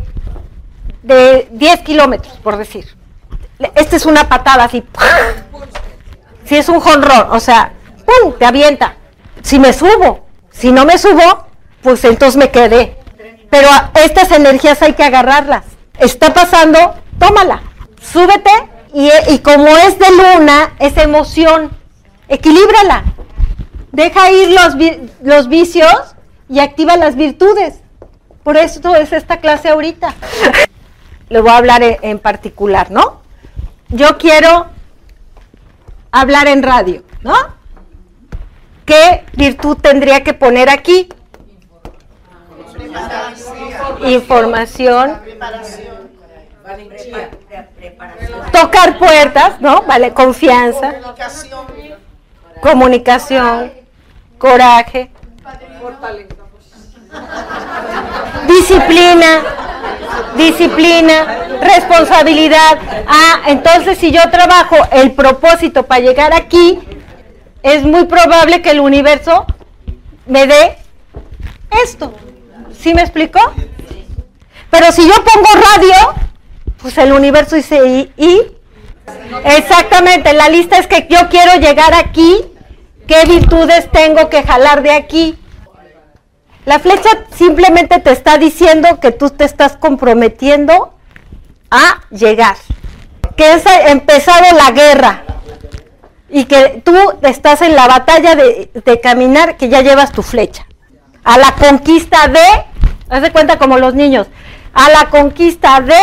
[1.04, 2.86] de 10 kilómetros, por decir.
[3.76, 4.84] Esta es una patada así.
[6.46, 7.74] Si es un jonrón, o sea,
[8.06, 8.34] ¡pum!
[8.38, 8.96] te avienta.
[9.42, 11.46] Si me subo, si no me subo,
[11.82, 12.98] pues entonces me quedé.
[13.52, 13.68] Pero
[14.04, 15.66] estas energías hay que agarrarlas.
[16.00, 17.62] Está pasando, tómala,
[18.02, 18.50] súbete
[18.94, 21.70] y, como es de luna, es emoción,
[22.30, 23.04] equilíbrala.
[23.92, 24.76] Deja ir los,
[25.22, 26.16] los vicios
[26.50, 27.76] y activa las virtudes.
[28.42, 30.16] Por eso es esta clase ahorita.
[31.30, 33.22] Le voy a hablar en particular, ¿no?
[33.90, 34.68] Yo quiero
[36.12, 37.36] hablar en radio, ¿no?
[38.86, 41.10] ¿Qué virtud tendría que poner aquí?
[44.06, 45.20] Información,
[48.52, 49.82] tocar puertas, ¿no?
[49.84, 50.94] Vale, confianza,
[52.62, 53.72] comunicación,
[54.38, 55.12] coraje,
[58.48, 59.42] disciplina,
[60.38, 62.78] disciplina, responsabilidad.
[63.08, 66.80] Ah, entonces si yo trabajo el propósito para llegar aquí,
[67.64, 69.46] es muy probable que el universo
[70.26, 70.78] me dé
[71.84, 72.14] esto.
[72.82, 73.40] ¿Sí me explicó?
[74.72, 75.94] Pero si yo pongo radio,
[76.82, 78.42] pues el universo dice y,
[79.46, 82.38] Exactamente, la lista es que yo quiero llegar aquí,
[83.08, 85.38] qué virtudes tengo que jalar de aquí.
[86.66, 90.94] La flecha simplemente te está diciendo que tú te estás comprometiendo
[91.70, 92.56] a llegar,
[93.36, 95.24] que ha empezado la guerra
[96.30, 100.66] y que tú estás en la batalla de caminar, que ya llevas tu flecha,
[101.24, 102.71] a la conquista de
[103.12, 104.28] Haz de cuenta como los niños.
[104.74, 106.00] A la conquista de,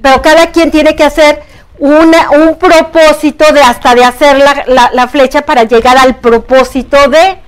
[0.00, 1.42] pero cada quien tiene que hacer
[1.80, 7.40] una, un propósito de hasta de hacer la, flecha para llegar al propósito de,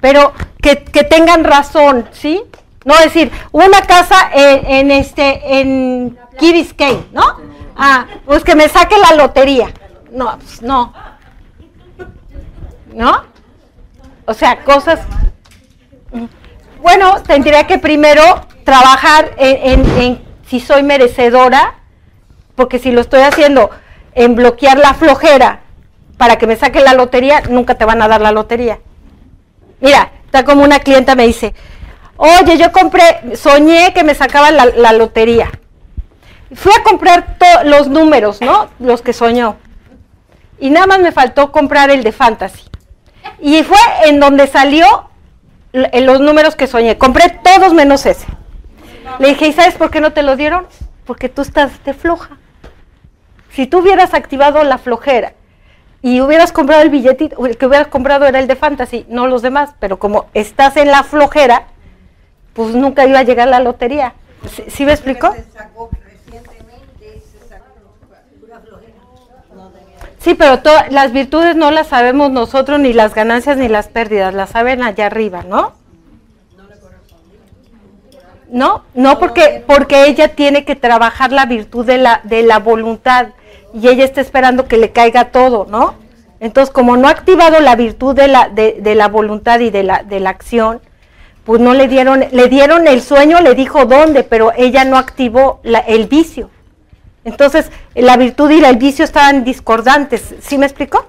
[0.00, 2.42] pero que, tengan razón, ¿sí?
[2.86, 6.66] No decir, una casa en, este, en Key
[7.12, 7.36] ¿no?
[7.76, 9.74] Ah, pues que me saque la lotería.
[10.10, 10.94] No, pues no.
[12.94, 13.24] ¿No?
[14.24, 15.00] O sea, cosas
[16.82, 18.22] bueno, tendría que primero
[18.64, 21.74] trabajar en, si soy merecedora,
[22.56, 23.70] porque si lo estoy haciendo
[24.14, 25.60] en bloquear la flojera
[26.18, 28.80] para que me saque la lotería, nunca te van a dar la lotería.
[29.80, 31.54] Mira, está como una clienta me dice,
[32.16, 35.50] oye, yo compré, soñé que me sacaban la, lotería.
[36.54, 38.68] Fui a comprar los números, ¿no?
[38.78, 39.56] Los que soñó.
[40.58, 42.62] Y nada más me faltó comprar el de Fantasy.
[43.40, 45.11] Y fue en donde salió en
[45.72, 46.98] los números que soñé.
[46.98, 48.26] Compré todos menos ese.
[49.18, 50.66] Le dije, ¿y sabes por qué no te lo dieron?
[51.04, 52.38] Porque tú estás de floja.
[53.50, 55.34] Si tú hubieras activado la flojera
[56.00, 59.42] y hubieras comprado el billetito, el que hubieras comprado era el de Fantasy, no los
[59.42, 61.66] demás, pero como estás en la flojera,
[62.54, 64.14] pues nunca iba a llegar la lotería.
[64.68, 65.34] ¿Sí, me explico?
[70.22, 70.60] Sí, pero
[70.90, 75.06] las virtudes no las sabemos nosotros, ni las ganancias ni las pérdidas, las saben allá
[75.06, 75.72] arriba, ¿no?
[78.48, 83.28] No, no porque, porque ella tiene que trabajar la virtud de la, de la voluntad
[83.74, 85.94] y ella está esperando que le caiga todo, ¿no?
[86.38, 89.82] Entonces, como no ha activado la virtud de la, de, de la voluntad y de
[89.82, 90.80] la, de la acción,
[91.44, 95.60] pues no le dieron, le dieron el sueño, le dijo dónde, pero ella no activó
[95.64, 96.50] la, el vicio.
[97.24, 101.06] Entonces, la virtud y el vicio estaban discordantes, ¿sí me explicó?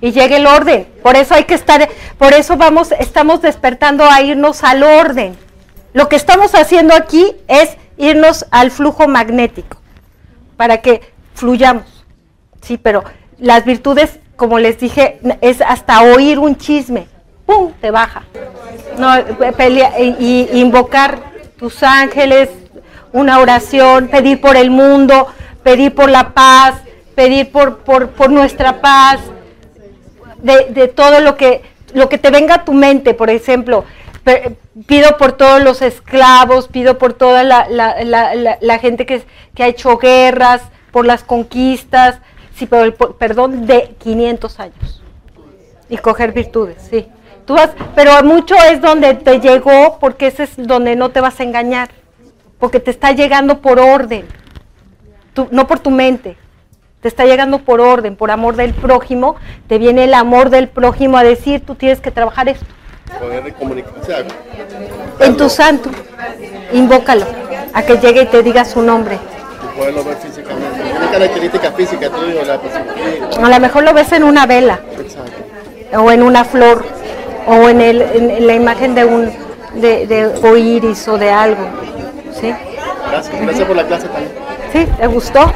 [0.00, 0.86] Y llega el orden.
[1.02, 1.88] Por eso hay que estar,
[2.18, 5.36] por eso vamos, estamos despertando a irnos al orden.
[5.92, 9.78] Lo que estamos haciendo aquí es irnos al flujo magnético
[10.56, 11.00] para que
[11.34, 12.04] fluyamos.
[12.60, 13.04] Sí, pero
[13.38, 17.06] las virtudes, como les dije, es hasta oír un chisme,
[17.46, 17.72] ¡pum!
[17.80, 18.24] te baja.
[18.98, 19.14] No,
[19.56, 21.18] pelea, y, y invocar
[21.58, 22.50] tus ángeles,
[23.12, 25.28] una oración, pedir por el mundo,
[25.66, 26.76] pedir por la paz,
[27.16, 29.18] pedir por, por, nuestra paz,
[30.40, 31.62] de, de, todo lo que,
[31.92, 33.84] lo que te venga a tu mente, por ejemplo,
[34.86, 39.24] pido por todos los esclavos, pido por toda la, la, la, la gente que,
[39.56, 40.62] que, ha hecho guerras,
[40.92, 42.20] por las conquistas,
[42.54, 45.02] sí, pero el perdón de 500 años.
[45.88, 47.08] Y coger virtudes, sí.
[47.44, 51.40] Tú vas, pero mucho es donde te llegó, porque ese es donde no te vas
[51.40, 51.90] a engañar,
[52.60, 54.28] porque te está llegando por orden,
[55.50, 56.36] no por tu mente,
[57.00, 59.36] te está llegando por orden, por amor del prójimo,
[59.68, 62.66] te viene el amor del prójimo a decir, tú tienes que trabajar esto.
[63.20, 64.26] Poder de comunicación.
[65.20, 65.90] En tu santo,
[66.72, 67.24] invócalo,
[67.72, 69.16] a que llegue y te diga su nombre.
[69.16, 70.82] Y poderlo ver físicamente.
[70.96, 72.54] Una característica física, tú digo, la
[73.46, 74.80] A lo mejor lo ves en una vela.
[74.98, 76.02] Exacto.
[76.02, 76.84] O en una flor.
[77.46, 79.32] O en, el, en la imagen de un
[79.80, 81.68] de, de iris o de algo.
[82.32, 82.52] ¿Sí?
[83.08, 84.32] Gracias, gracias por la clase también.
[84.72, 84.86] ¿Sí?
[84.98, 85.52] ¿Te gustó?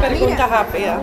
[0.00, 1.00] Pregunta rápida.